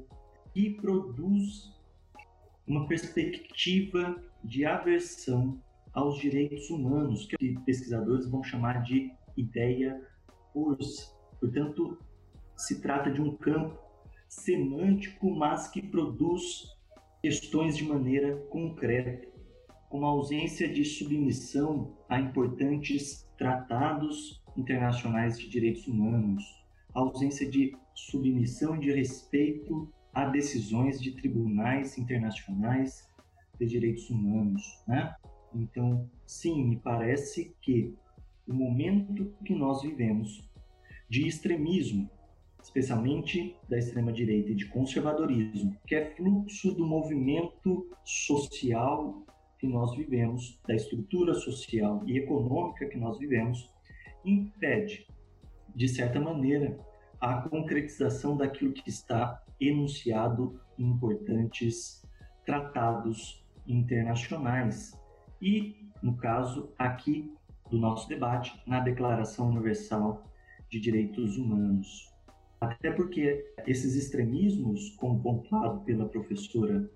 e 0.53 0.69
produz 0.69 1.73
uma 2.67 2.87
perspectiva 2.87 4.21
de 4.43 4.65
aversão 4.65 5.61
aos 5.93 6.19
direitos 6.19 6.69
humanos, 6.69 7.25
que 7.25 7.57
pesquisadores 7.61 8.29
vão 8.29 8.43
chamar 8.43 8.83
de 8.83 9.11
ideia 9.37 10.05
força. 10.51 11.15
Portanto, 11.39 11.97
se 12.57 12.81
trata 12.81 13.09
de 13.09 13.21
um 13.21 13.35
campo 13.37 13.79
semântico, 14.27 15.29
mas 15.31 15.69
que 15.69 15.81
produz 15.81 16.75
questões 17.21 17.77
de 17.77 17.85
maneira 17.85 18.35
concreta 18.49 19.34
uma 19.89 20.09
ausência 20.09 20.67
de 20.67 20.83
submissão 20.83 21.95
a 22.09 22.19
importantes 22.19 23.27
tratados 23.37 24.41
internacionais 24.57 25.37
de 25.37 25.49
direitos 25.49 25.87
humanos, 25.87 26.43
ausência 26.93 27.49
de 27.49 27.75
submissão 27.93 28.75
e 28.75 28.79
de 28.79 28.91
respeito 28.91 29.91
a 30.13 30.25
decisões 30.25 31.01
de 31.01 31.11
tribunais 31.11 31.97
internacionais 31.97 33.09
de 33.59 33.65
direitos 33.65 34.09
humanos, 34.09 34.61
né? 34.87 35.13
Então, 35.53 36.09
sim, 36.25 36.65
me 36.65 36.77
parece 36.77 37.55
que 37.61 37.93
o 38.47 38.53
momento 38.53 39.33
que 39.45 39.53
nós 39.53 39.81
vivemos 39.81 40.49
de 41.09 41.27
extremismo, 41.27 42.09
especialmente 42.61 43.55
da 43.69 43.77
extrema 43.77 44.11
direita 44.11 44.51
e 44.51 44.55
de 44.55 44.65
conservadorismo, 44.67 45.77
que 45.85 45.95
é 45.95 46.15
fluxo 46.15 46.73
do 46.73 46.85
movimento 46.85 47.89
social 48.03 49.25
que 49.59 49.67
nós 49.67 49.95
vivemos, 49.95 50.59
da 50.67 50.75
estrutura 50.75 51.33
social 51.33 52.03
e 52.05 52.17
econômica 52.17 52.87
que 52.87 52.97
nós 52.97 53.17
vivemos, 53.17 53.71
impede, 54.23 55.07
de 55.75 55.87
certa 55.87 56.19
maneira, 56.19 56.77
a 57.19 57.41
concretização 57.41 58.35
daquilo 58.37 58.73
que 58.73 58.89
está 58.89 59.41
enunciado 59.59 60.59
em 60.77 60.85
importantes 60.85 62.03
tratados 62.45 63.43
internacionais 63.67 64.99
e, 65.41 65.89
no 66.01 66.15
caso 66.17 66.73
aqui 66.77 67.33
do 67.69 67.77
nosso 67.77 68.07
debate, 68.07 68.61
na 68.67 68.79
Declaração 68.79 69.49
Universal 69.49 70.23
de 70.69 70.79
Direitos 70.79 71.37
Humanos. 71.37 72.13
Até 72.61 72.91
porque 72.91 73.53
esses 73.65 73.95
extremismos, 73.95 74.91
como 74.91 75.21
pontuado 75.21 75.81
pela 75.81 76.07
professora 76.07 76.89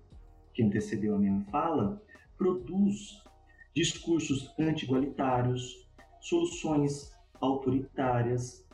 que 0.54 0.62
antecedeu 0.62 1.14
a 1.14 1.18
minha 1.18 1.40
fala, 1.50 2.02
produz 2.40 3.22
discursos 3.76 4.50
anti-igualitários, 4.58 5.86
soluções 6.22 7.14
autoritárias, 7.38 8.66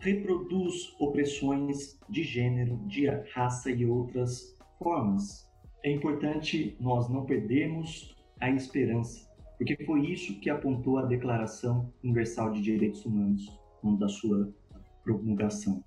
reproduz 0.00 0.96
opressões 0.98 1.96
de 2.08 2.24
gênero, 2.24 2.76
de 2.88 3.06
raça 3.32 3.70
e 3.70 3.86
outras 3.86 4.58
formas. 4.80 5.48
É 5.84 5.92
importante 5.92 6.76
nós 6.80 7.08
não 7.08 7.24
perdermos 7.24 8.16
a 8.40 8.50
esperança, 8.50 9.30
porque 9.56 9.76
foi 9.84 10.10
isso 10.10 10.40
que 10.40 10.50
apontou 10.50 10.98
a 10.98 11.06
Declaração 11.06 11.92
Universal 12.02 12.50
de 12.50 12.60
Direitos 12.60 13.06
Humanos, 13.06 13.48
quando 13.80 14.00
da 14.00 14.08
sua 14.08 14.52
promulgação. 15.04 15.84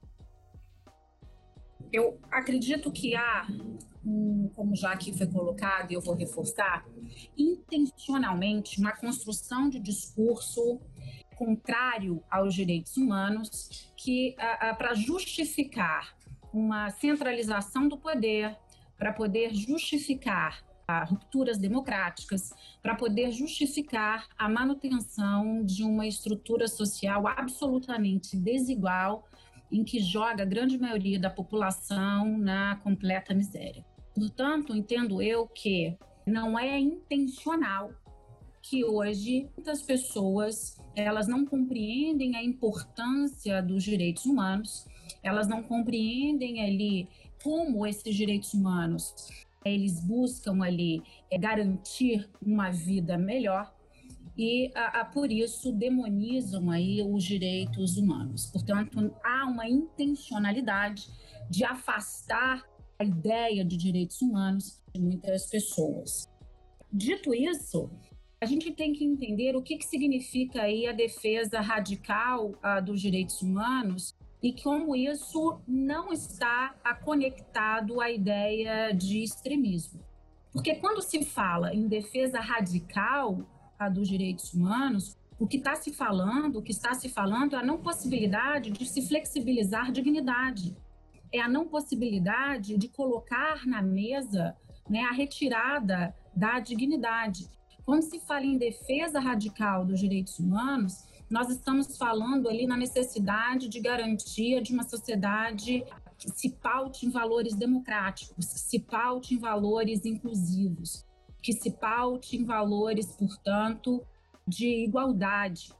Eu 1.91 2.17
acredito 2.31 2.89
que 2.89 3.15
há, 3.15 3.45
como 4.55 4.73
já 4.77 4.93
aqui 4.93 5.11
foi 5.17 5.27
colocado, 5.27 5.91
e 5.91 5.93
eu 5.93 6.01
vou 6.01 6.15
reforçar, 6.15 6.85
intencionalmente 7.37 8.79
uma 8.79 8.91
construção 8.91 9.69
de 9.69 9.79
discurso 9.79 10.79
contrário 11.37 12.23
aos 12.29 12.53
direitos 12.53 12.97
humanos, 12.97 13.91
que 13.97 14.35
para 14.77 14.93
justificar 14.93 16.15
uma 16.53 16.89
centralização 16.91 17.87
do 17.87 17.97
poder, 17.97 18.57
para 18.97 19.11
poder 19.11 19.53
justificar 19.53 20.63
rupturas 21.07 21.57
democráticas, 21.57 22.51
para 22.83 22.95
poder 22.95 23.31
justificar 23.31 24.27
a 24.37 24.49
manutenção 24.49 25.63
de 25.63 25.83
uma 25.83 26.05
estrutura 26.05 26.67
social 26.67 27.25
absolutamente 27.27 28.35
desigual, 28.35 29.25
em 29.71 29.85
que 29.85 29.99
joga 29.99 30.43
a 30.43 30.45
grande 30.45 30.77
maioria 30.77 31.17
da 31.17 31.29
população 31.29 32.37
na 32.37 32.75
completa 32.83 33.33
miséria. 33.33 33.85
Portanto, 34.13 34.75
entendo 34.75 35.21
eu 35.21 35.47
que 35.47 35.97
não 36.25 36.57
é 36.57 36.79
intencional 36.79 37.91
que 38.61 38.85
hoje 38.85 39.49
muitas 39.55 39.81
pessoas 39.81 40.77
elas 40.95 41.27
não 41.27 41.45
compreendem 41.45 42.35
a 42.35 42.43
importância 42.43 43.61
dos 43.61 43.83
direitos 43.83 44.25
humanos, 44.25 44.85
elas 45.23 45.47
não 45.47 45.63
compreendem 45.63 46.63
ali 46.63 47.07
como 47.43 47.87
esses 47.87 48.15
direitos 48.15 48.53
humanos 48.53 49.13
eles 49.63 49.99
buscam 49.99 50.63
ali 50.63 51.03
é, 51.29 51.37
garantir 51.37 52.29
uma 52.41 52.71
vida 52.71 53.17
melhor 53.17 53.73
e 54.37 54.71
a, 54.73 55.01
a, 55.01 55.05
por 55.05 55.31
isso 55.31 55.71
demonizam 55.71 56.71
aí 56.71 57.03
os 57.03 57.23
direitos 57.23 57.97
humanos. 57.97 58.47
Portanto, 58.47 59.13
há 59.23 59.45
uma 59.45 59.67
intencionalidade 59.67 61.09
de 61.49 61.63
afastar 61.63 62.65
a 63.01 63.03
ideia 63.03 63.65
de 63.65 63.75
direitos 63.75 64.21
humanos 64.21 64.79
de 64.93 65.01
muitas 65.01 65.47
pessoas. 65.47 66.29
Dito 66.93 67.33
isso, 67.33 67.89
a 68.39 68.45
gente 68.45 68.71
tem 68.71 68.93
que 68.93 69.03
entender 69.03 69.55
o 69.55 69.61
que, 69.61 69.77
que 69.77 69.85
significa 69.85 70.61
aí 70.63 70.85
a 70.85 70.91
defesa 70.91 71.59
radical 71.59 72.51
uh, 72.51 72.83
dos 72.83 73.01
direitos 73.01 73.41
humanos 73.41 74.15
e 74.41 74.53
como 74.61 74.95
isso 74.95 75.59
não 75.67 76.11
está 76.13 76.75
conectado 77.03 77.99
à 78.01 78.11
ideia 78.11 78.91
de 78.91 79.23
extremismo. 79.23 79.99
Porque 80.51 80.75
quando 80.75 81.01
se 81.01 81.23
fala 81.23 81.73
em 81.73 81.87
defesa 81.87 82.39
radical 82.39 83.33
uh, 83.79 83.91
dos 83.91 84.07
direitos 84.07 84.53
humanos, 84.53 85.17
o 85.39 85.47
que 85.47 85.57
está 85.57 85.75
se 85.75 85.91
falando, 85.91 86.59
o 86.59 86.61
que 86.61 86.71
está 86.71 86.93
se 86.93 87.09
falando 87.09 87.55
é 87.55 87.59
a 87.59 87.65
não 87.65 87.79
possibilidade 87.79 88.69
de 88.69 88.85
se 88.85 89.01
flexibilizar 89.07 89.91
dignidade, 89.91 90.75
é 91.31 91.39
a 91.39 91.47
não 91.47 91.67
possibilidade 91.67 92.77
de 92.77 92.87
colocar 92.87 93.65
na 93.65 93.81
mesa 93.81 94.55
né, 94.89 95.01
a 95.01 95.11
retirada 95.11 96.13
da 96.35 96.59
dignidade. 96.59 97.47
Quando 97.85 98.03
se 98.03 98.19
fala 98.19 98.45
em 98.45 98.57
defesa 98.57 99.19
radical 99.19 99.85
dos 99.85 99.99
direitos 99.99 100.39
humanos, 100.39 101.05
nós 101.29 101.49
estamos 101.49 101.97
falando 101.97 102.49
ali 102.49 102.67
na 102.67 102.75
necessidade 102.75 103.69
de 103.69 103.79
garantia 103.79 104.61
de 104.61 104.73
uma 104.73 104.83
sociedade 104.83 105.83
que 106.17 106.29
se 106.29 106.49
paute 106.49 107.05
em 107.05 107.09
valores 107.09 107.55
democráticos, 107.55 108.45
que 108.53 108.59
se 108.59 108.79
paute 108.79 109.33
em 109.33 109.39
valores 109.39 110.05
inclusivos, 110.05 111.05
que 111.41 111.53
se 111.53 111.71
paute 111.71 112.37
em 112.37 112.43
valores, 112.43 113.15
portanto, 113.15 114.05
de 114.47 114.83
igualdade. 114.83 115.73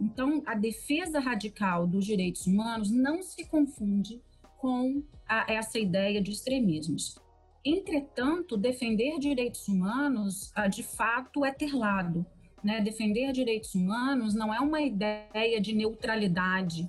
Então, 0.00 0.42
a 0.46 0.54
defesa 0.54 1.20
radical 1.20 1.86
dos 1.86 2.04
direitos 2.04 2.46
humanos 2.46 2.90
não 2.90 3.22
se 3.22 3.44
confunde 3.44 4.20
com 4.62 5.02
a, 5.28 5.52
essa 5.52 5.76
ideia 5.76 6.22
de 6.22 6.30
extremismos. 6.30 7.18
Entretanto, 7.64 8.56
defender 8.56 9.18
direitos 9.18 9.66
humanos, 9.66 10.52
ah, 10.54 10.68
de 10.68 10.84
fato, 10.84 11.44
é 11.44 11.52
ter 11.52 11.74
lado. 11.74 12.24
Né? 12.62 12.80
Defender 12.80 13.32
direitos 13.32 13.74
humanos 13.74 14.34
não 14.34 14.54
é 14.54 14.60
uma 14.60 14.80
ideia 14.80 15.60
de 15.60 15.74
neutralidade, 15.74 16.88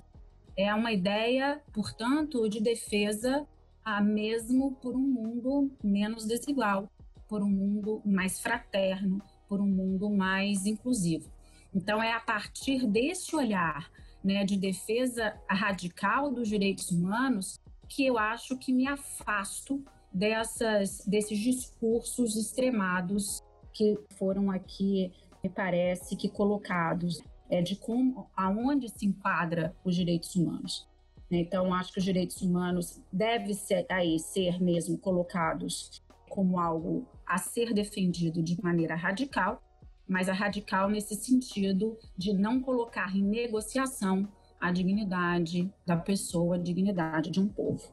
é 0.56 0.72
uma 0.72 0.92
ideia, 0.92 1.60
portanto, 1.72 2.48
de 2.48 2.60
defesa 2.60 3.44
a 3.84 4.00
mesmo 4.00 4.76
por 4.76 4.94
um 4.94 5.00
mundo 5.00 5.68
menos 5.82 6.24
desigual, 6.24 6.88
por 7.28 7.42
um 7.42 7.50
mundo 7.50 8.00
mais 8.04 8.40
fraterno, 8.40 9.20
por 9.48 9.60
um 9.60 9.66
mundo 9.66 10.08
mais 10.08 10.64
inclusivo. 10.64 11.28
Então, 11.74 12.00
é 12.00 12.12
a 12.12 12.20
partir 12.20 12.86
desse 12.86 13.34
olhar 13.34 13.90
né, 14.22 14.44
de 14.44 14.56
defesa 14.56 15.36
radical 15.50 16.32
dos 16.32 16.48
direitos 16.48 16.90
humanos 16.92 17.60
que 17.88 18.06
eu 18.06 18.18
acho 18.18 18.56
que 18.58 18.72
me 18.72 18.86
afasto 18.86 19.84
dessas, 20.12 21.04
desses 21.06 21.38
discursos 21.38 22.36
extremados 22.36 23.42
que 23.72 23.98
foram 24.16 24.50
aqui, 24.50 25.12
me 25.42 25.50
parece 25.50 26.16
que 26.16 26.28
colocados, 26.28 27.20
é, 27.50 27.60
de 27.60 27.76
como, 27.76 28.30
aonde 28.36 28.88
se 28.88 29.04
enquadra 29.04 29.74
os 29.84 29.94
direitos 29.94 30.34
humanos. 30.36 30.88
Então, 31.30 31.74
acho 31.74 31.92
que 31.92 31.98
os 31.98 32.04
direitos 32.04 32.40
humanos 32.40 33.00
devem 33.12 33.52
ser, 33.52 33.86
aí, 33.90 34.18
ser 34.18 34.62
mesmo 34.62 34.96
colocados 34.98 36.02
como 36.28 36.58
algo 36.58 37.06
a 37.26 37.38
ser 37.38 37.72
defendido 37.72 38.42
de 38.42 38.60
maneira 38.62 38.94
radical, 38.94 39.62
mas 40.06 40.28
a 40.28 40.32
radical 40.32 40.88
nesse 40.88 41.14
sentido 41.14 41.98
de 42.16 42.32
não 42.32 42.60
colocar 42.60 43.16
em 43.16 43.22
negociação 43.22 44.28
a 44.64 44.72
dignidade 44.72 45.70
da 45.84 45.94
pessoa, 45.94 46.54
a 46.54 46.58
dignidade 46.58 47.30
de 47.30 47.38
um 47.38 47.46
povo. 47.46 47.86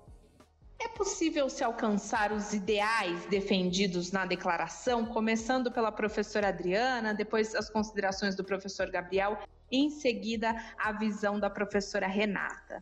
É 0.79 0.87
possível 0.87 1.49
se 1.49 1.65
alcançar 1.65 2.31
os 2.31 2.53
ideais 2.53 3.25
defendidos 3.25 4.13
na 4.13 4.25
declaração, 4.25 5.05
começando 5.05 5.69
pela 5.69 5.91
professora 5.91 6.47
Adriana, 6.47 7.13
depois 7.13 7.53
as 7.55 7.69
considerações 7.69 8.37
do 8.37 8.43
professor 8.45 8.89
Gabriel 8.89 9.37
e 9.69 9.79
em 9.79 9.89
seguida 9.89 10.55
a 10.79 10.93
visão 10.93 11.41
da 11.41 11.49
professora 11.49 12.07
Renata? 12.07 12.81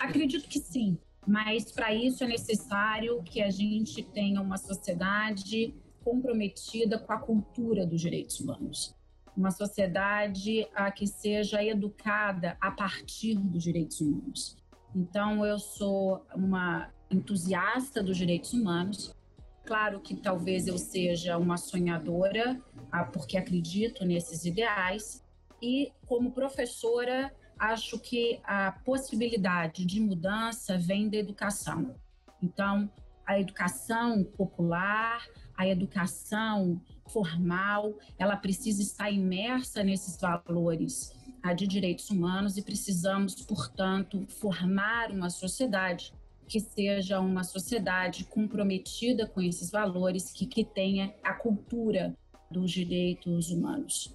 Acredito 0.00 0.48
que 0.48 0.58
sim, 0.58 0.98
mas 1.24 1.70
para 1.70 1.94
isso 1.94 2.24
é 2.24 2.26
necessário 2.26 3.22
que 3.22 3.40
a 3.40 3.48
gente 3.48 4.02
tenha 4.02 4.40
uma 4.40 4.58
sociedade 4.58 5.72
comprometida 6.02 6.98
com 6.98 7.12
a 7.12 7.18
cultura 7.18 7.86
dos 7.86 8.00
direitos 8.00 8.40
humanos. 8.40 8.92
Uma 9.36 9.50
sociedade 9.50 10.68
a 10.74 10.90
que 10.90 11.06
seja 11.06 11.64
educada 11.64 12.56
a 12.60 12.70
partir 12.70 13.34
dos 13.36 13.62
direitos 13.62 14.00
humanos 14.00 14.62
então, 14.94 15.44
eu 15.44 15.58
sou 15.58 16.24
uma 16.34 16.90
entusiasta 17.10 18.02
dos 18.02 18.16
direitos 18.16 18.52
humanos. 18.52 19.14
Claro 19.64 20.00
que 20.00 20.14
talvez 20.14 20.66
eu 20.66 20.76
seja 20.76 21.38
uma 21.38 21.56
sonhadora, 21.56 22.60
ah, 22.90 23.04
porque 23.04 23.38
acredito 23.38 24.04
nesses 24.04 24.44
ideais. 24.44 25.24
E, 25.62 25.92
como 26.06 26.32
professora, 26.32 27.32
acho 27.58 27.98
que 27.98 28.40
a 28.44 28.72
possibilidade 28.84 29.86
de 29.86 30.00
mudança 30.00 30.76
vem 30.76 31.08
da 31.08 31.16
educação. 31.16 31.94
Então, 32.42 32.90
a 33.24 33.40
educação 33.40 34.24
popular, 34.24 35.24
a 35.56 35.66
educação 35.66 36.82
formal, 37.08 37.94
ela 38.18 38.36
precisa 38.36 38.82
estar 38.82 39.10
imersa 39.10 39.82
nesses 39.82 40.20
valores 40.20 41.12
a 41.42 41.52
de 41.52 41.66
direitos 41.66 42.08
humanos 42.08 42.56
e 42.56 42.62
precisamos, 42.62 43.34
portanto, 43.42 44.24
formar 44.28 45.10
uma 45.10 45.28
sociedade 45.28 46.14
que 46.46 46.60
seja 46.60 47.18
uma 47.18 47.42
sociedade 47.42 48.24
comprometida 48.24 49.26
com 49.26 49.40
esses 49.40 49.70
valores, 49.70 50.30
que, 50.30 50.46
que 50.46 50.64
tenha 50.64 51.12
a 51.24 51.32
cultura 51.32 52.16
dos 52.50 52.70
direitos 52.70 53.50
humanos. 53.50 54.14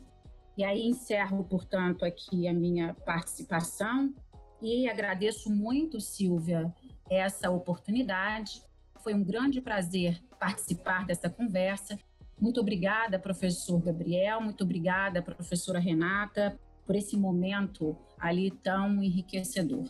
E 0.56 0.64
aí 0.64 0.88
encerro, 0.88 1.44
portanto, 1.44 2.06
aqui 2.06 2.48
a 2.48 2.54
minha 2.54 2.94
participação 2.94 4.14
e 4.62 4.88
agradeço 4.90 5.52
muito, 5.52 6.00
Silvia, 6.00 6.74
essa 7.10 7.50
oportunidade. 7.50 8.62
Foi 9.04 9.14
um 9.14 9.24
grande 9.24 9.62
prazer 9.62 10.22
participar 10.40 11.06
dessa 11.06 11.30
conversa. 11.30 11.98
Muito 12.40 12.62
obrigada, 12.62 13.18
professor 13.18 13.82
Gabriel, 13.82 14.40
muito 14.40 14.64
obrigada, 14.64 15.22
professora 15.22 15.80
Renata, 15.80 16.58
por 16.86 16.96
esse 16.96 17.18
momento 17.18 17.98
ali 18.20 18.52
tão 18.52 19.02
enriquecedor. 19.02 19.90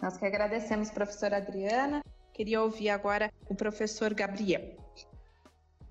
Nós 0.00 0.16
que 0.16 0.24
agradecemos, 0.24 0.90
professora 0.90 1.36
Adriana. 1.36 2.02
Queria 2.32 2.62
ouvir 2.62 2.88
agora 2.90 3.32
o 3.48 3.54
professor 3.54 4.14
Gabriel. 4.14 4.76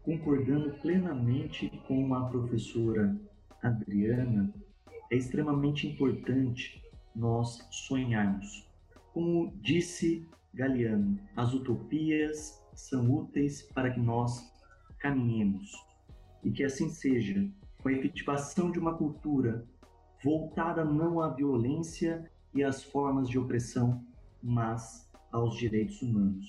Concordando 0.02 0.72
plenamente 0.80 1.70
com 1.88 2.16
a 2.16 2.30
professora 2.30 3.16
Adriana, 3.62 4.54
é 5.12 5.16
extremamente 5.18 5.88
importante 5.88 6.82
nós 7.14 7.68
sonharmos. 7.70 8.66
Como 9.14 9.54
disse 9.62 10.26
Galeano, 10.54 11.20
as 11.36 11.54
utopias 11.54 12.64
são 12.74 13.12
úteis 13.12 13.64
para 13.74 13.92
que 13.92 14.00
nós 14.00 14.50
caminhemos. 15.00 15.72
E 16.44 16.52
que 16.52 16.64
assim 16.64 16.90
seja, 16.90 17.50
com 17.82 17.90
a 17.90 17.94
efetivação 17.94 18.72
de 18.72 18.80
uma 18.80 18.96
cultura 18.96 19.66
voltada 20.24 20.84
não 20.84 21.22
à 21.22 21.30
violência 21.30 22.30
e 22.54 22.64
às 22.64 22.84
formas 22.84 23.30
de 23.30 23.38
opressão, 23.38 24.04
mas 24.42 25.10
aos 25.32 25.56
direitos 25.58 26.02
humanos. 26.02 26.48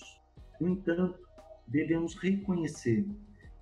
No 0.61 0.69
entanto, 0.69 1.19
devemos 1.67 2.15
reconhecer 2.15 3.07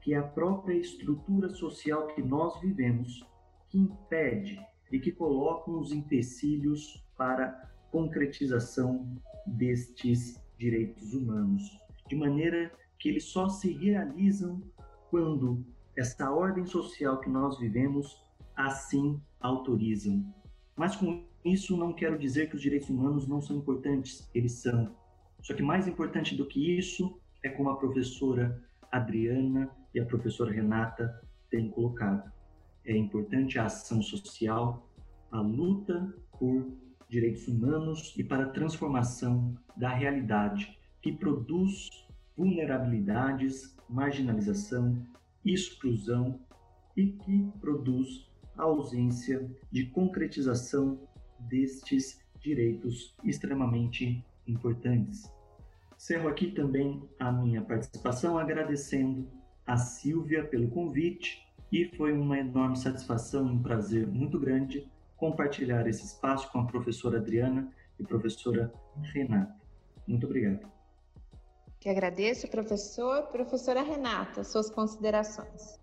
que 0.01 0.15
é 0.15 0.19
a 0.19 0.23
própria 0.23 0.75
estrutura 0.75 1.49
social 1.49 2.07
que 2.09 2.23
nós 2.23 2.61
vivemos 2.61 3.27
que 3.69 3.79
impede 3.79 4.61
e 4.93 5.01
que 5.01 5.11
coloca 5.11 5.71
os 5.71 5.93
empecilhos 5.93 7.05
para 7.17 7.71
concretização 7.91 9.21
destes 9.47 10.41
direitos 10.59 11.13
humanos, 11.13 11.63
de 12.09 12.15
maneira 12.15 12.73
que 12.99 13.09
eles 13.09 13.25
só 13.25 13.49
se 13.49 13.73
realizam 13.73 14.63
quando 15.11 15.65
essa 15.97 16.31
ordem 16.31 16.67
social 16.67 17.21
que 17.21 17.29
nós 17.29 17.59
vivemos 17.59 18.23
assim 18.55 19.21
autorizam. 19.41 20.35
Mas 20.75 20.97
com 20.97 21.25
isso 21.45 21.77
não 21.77 21.93
quero 21.93 22.19
dizer 22.19 22.49
que 22.49 22.57
os 22.57 22.63
direitos 22.63 22.91
humanos 22.91 23.27
não 23.27 23.41
são 23.41 23.57
importantes, 23.57 24.29
eles 24.35 24.53
são. 24.53 24.95
Só 25.41 25.55
que 25.55 25.63
mais 25.63 25.87
importante 25.87 26.35
do 26.35 26.47
que 26.47 26.77
isso 26.77 27.21
é 27.43 27.49
como 27.49 27.71
a 27.71 27.77
professora 27.77 28.63
Adriana 28.91 29.71
e 29.95 30.01
a 30.01 30.05
professora 30.05 30.53
Renata 30.53 31.23
têm 31.51 31.71
colocado. 31.71 32.31
É 32.85 32.97
importante 32.97 33.59
a 33.59 33.67
ação 33.67 34.03
social, 34.03 34.89
a 35.31 35.41
luta 35.41 36.15
por 36.39 36.73
direitos 37.09 37.47
humanos 37.47 38.15
e 38.17 38.25
para 38.25 38.45
a 38.45 38.51
transformação 38.51 39.57
da 39.77 39.89
realidade 39.91 40.77
que 41.01 41.13
produz 41.13 41.89
vulnerabilidades, 42.37 43.77
marginalização, 43.89 44.97
exclusão 45.45 46.41
e 46.97 47.07
que 47.07 47.51
produz 47.61 48.29
a 48.57 48.63
ausência 48.65 49.49
de 49.71 49.87
concretização 49.87 50.99
destes 51.39 52.21
direitos 52.41 53.15
extremamente 53.25 54.25
importantes. 54.47 55.31
Cerro 55.97 56.29
aqui 56.29 56.51
também 56.51 57.03
a 57.19 57.33
minha 57.33 57.63
participação 57.63 58.39
agradecendo 58.39 59.29
a 59.67 59.77
Silvia 59.77 60.45
pelo 60.45 60.69
convite 60.69 61.47
e 61.73 61.87
foi 61.97 62.13
uma 62.13 62.39
enorme 62.39 62.77
satisfação 62.77 63.49
e 63.49 63.51
um 63.51 63.63
prazer 63.63 64.07
muito 64.07 64.39
grande 64.39 64.89
compartilhar 65.17 65.87
esse 65.89 66.05
espaço 66.05 66.51
com 66.53 66.61
a 66.61 66.67
professora 66.67 67.19
Adriana 67.19 67.73
e 67.99 68.05
professora 68.05 68.73
Renata. 69.13 69.57
Muito 70.07 70.27
obrigado. 70.27 70.76
Que 71.87 71.91
agradeço, 71.91 72.49
professor. 72.49 73.29
Professora 73.29 73.81
Renata, 73.81 74.43
suas 74.43 74.69
considerações. 74.69 75.79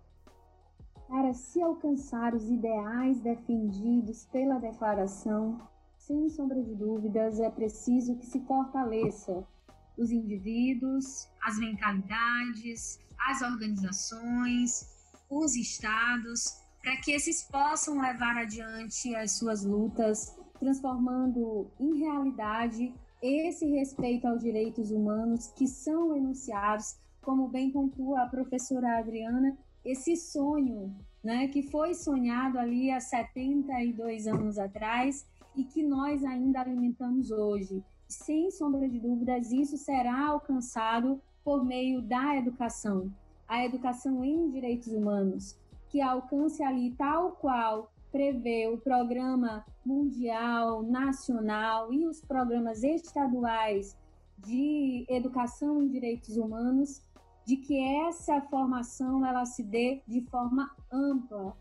Para 1.08 1.32
se 1.32 1.62
alcançar 1.62 2.34
os 2.34 2.46
ideais 2.46 3.22
defendidos 3.22 4.26
pela 4.26 4.58
declaração, 4.58 5.66
sem 5.96 6.28
sombra 6.28 6.62
de 6.62 6.74
dúvidas, 6.74 7.40
é 7.40 7.48
preciso 7.48 8.16
que 8.16 8.26
se 8.26 8.38
fortaleça 8.40 9.48
os 9.96 10.10
indivíduos, 10.10 11.26
as 11.42 11.58
mentalidades, 11.58 13.00
as 13.18 13.40
organizações, 13.40 14.86
os 15.30 15.56
estados, 15.56 16.60
para 16.82 16.98
que 16.98 17.12
esses 17.12 17.44
possam 17.44 17.98
levar 17.98 18.36
adiante 18.36 19.16
as 19.16 19.38
suas 19.38 19.64
lutas, 19.64 20.36
transformando 20.60 21.70
em 21.80 21.96
realidade 22.00 22.94
esse 23.26 23.66
respeito 23.66 24.26
aos 24.26 24.42
direitos 24.42 24.90
humanos 24.90 25.46
que 25.46 25.66
são 25.66 26.14
enunciados, 26.14 26.96
como 27.22 27.48
bem 27.48 27.70
pontua 27.70 28.22
a 28.22 28.28
professora 28.28 28.98
Adriana, 28.98 29.56
esse 29.82 30.14
sonho 30.14 30.94
né, 31.22 31.48
que 31.48 31.62
foi 31.62 31.94
sonhado 31.94 32.58
ali 32.58 32.90
há 32.90 33.00
72 33.00 34.26
anos 34.26 34.58
atrás 34.58 35.26
e 35.56 35.64
que 35.64 35.82
nós 35.82 36.22
ainda 36.22 36.60
alimentamos 36.60 37.30
hoje. 37.30 37.82
Sem 38.06 38.50
sombra 38.50 38.86
de 38.86 39.00
dúvidas, 39.00 39.50
isso 39.50 39.78
será 39.78 40.26
alcançado 40.26 41.18
por 41.42 41.64
meio 41.64 42.02
da 42.02 42.36
educação, 42.36 43.10
a 43.48 43.64
educação 43.64 44.22
em 44.22 44.50
direitos 44.50 44.88
humanos, 44.88 45.58
que 45.88 46.02
alcance 46.02 46.62
ali 46.62 46.90
tal 46.92 47.32
qual 47.32 47.90
prevê 48.14 48.68
o 48.68 48.78
programa 48.78 49.66
mundial, 49.84 50.84
nacional 50.84 51.92
e 51.92 52.06
os 52.06 52.20
programas 52.20 52.84
estaduais 52.84 53.98
de 54.38 55.04
educação 55.08 55.82
em 55.82 55.88
direitos 55.88 56.36
humanos, 56.36 57.02
de 57.44 57.56
que 57.56 57.76
essa 58.06 58.40
formação 58.42 59.26
ela 59.26 59.44
se 59.44 59.64
dê 59.64 60.00
de 60.06 60.20
forma 60.30 60.70
ampla, 60.92 61.56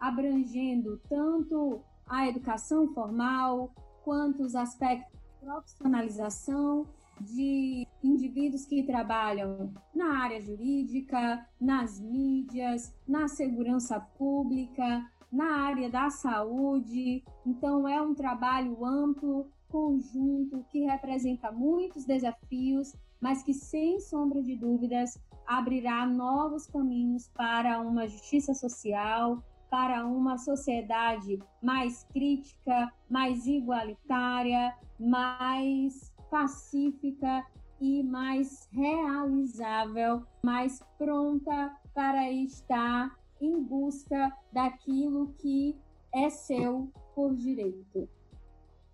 abrangendo 0.00 1.00
tanto 1.08 1.80
a 2.04 2.26
educação 2.26 2.92
formal 2.92 3.72
quanto 4.02 4.42
os 4.42 4.56
aspectos 4.56 5.12
de 5.12 5.46
profissionalização 5.46 6.84
de 7.20 7.86
indivíduos 8.02 8.66
que 8.66 8.82
trabalham 8.82 9.72
na 9.94 10.18
área 10.18 10.40
jurídica, 10.40 11.46
nas 11.60 12.00
mídias, 12.00 12.92
na 13.06 13.28
segurança 13.28 14.00
pública, 14.00 15.08
na 15.32 15.64
área 15.64 15.88
da 15.88 16.10
saúde. 16.10 17.24
Então, 17.46 17.88
é 17.88 18.00
um 18.00 18.14
trabalho 18.14 18.84
amplo, 18.84 19.50
conjunto, 19.68 20.64
que 20.70 20.84
representa 20.84 21.50
muitos 21.50 22.04
desafios, 22.04 22.94
mas 23.18 23.42
que, 23.42 23.54
sem 23.54 23.98
sombra 23.98 24.42
de 24.42 24.54
dúvidas, 24.54 25.18
abrirá 25.46 26.06
novos 26.06 26.66
caminhos 26.66 27.28
para 27.28 27.80
uma 27.80 28.06
justiça 28.06 28.52
social, 28.52 29.42
para 29.70 30.04
uma 30.04 30.36
sociedade 30.36 31.42
mais 31.62 32.04
crítica, 32.12 32.92
mais 33.08 33.46
igualitária, 33.46 34.76
mais 35.00 36.12
pacífica 36.30 37.46
e 37.80 38.02
mais 38.02 38.68
realizável, 38.70 40.22
mais 40.44 40.84
pronta 40.98 41.74
para 41.94 42.30
estar 42.30 43.18
em 43.44 43.62
busca 43.62 44.32
daquilo 44.52 45.34
que 45.38 45.76
é 46.14 46.30
seu 46.30 46.90
por 47.14 47.34
direito. 47.34 48.08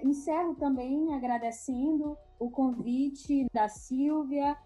Encerro 0.02 0.54
também 0.54 1.14
agradecendo 1.14 2.16
o 2.38 2.50
convite 2.50 3.46
da 3.52 3.68
Silvia. 3.68 4.56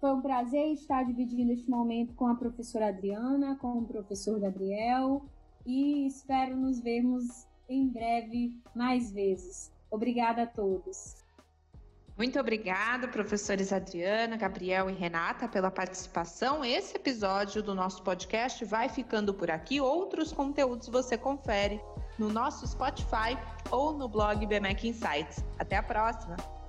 Foi 0.00 0.14
um 0.14 0.20
prazer 0.20 0.72
estar 0.72 1.04
dividindo 1.04 1.52
este 1.52 1.70
momento 1.70 2.14
com 2.14 2.26
a 2.26 2.34
professora 2.34 2.88
Adriana, 2.88 3.56
com 3.56 3.78
o 3.78 3.86
professor 3.86 4.40
Gabriel 4.40 5.24
e 5.64 6.06
espero 6.06 6.56
nos 6.56 6.80
vermos 6.80 7.46
em 7.68 7.86
breve 7.86 8.58
mais 8.74 9.12
vezes. 9.12 9.72
Obrigada 9.90 10.42
a 10.42 10.46
todos. 10.46 11.19
Muito 12.20 12.38
obrigada, 12.38 13.08
professores 13.08 13.72
Adriana, 13.72 14.36
Gabriel 14.36 14.90
e 14.90 14.92
Renata, 14.92 15.48
pela 15.48 15.70
participação. 15.70 16.62
Esse 16.62 16.94
episódio 16.94 17.62
do 17.62 17.74
nosso 17.74 18.02
podcast 18.02 18.62
vai 18.62 18.90
ficando 18.90 19.32
por 19.32 19.50
aqui. 19.50 19.80
Outros 19.80 20.30
conteúdos 20.30 20.86
você 20.90 21.16
confere 21.16 21.80
no 22.18 22.28
nosso 22.28 22.66
Spotify 22.66 23.38
ou 23.70 23.94
no 23.94 24.06
blog 24.06 24.44
BMEC 24.44 24.88
Insights. 24.88 25.42
Até 25.58 25.78
a 25.78 25.82
próxima! 25.82 26.59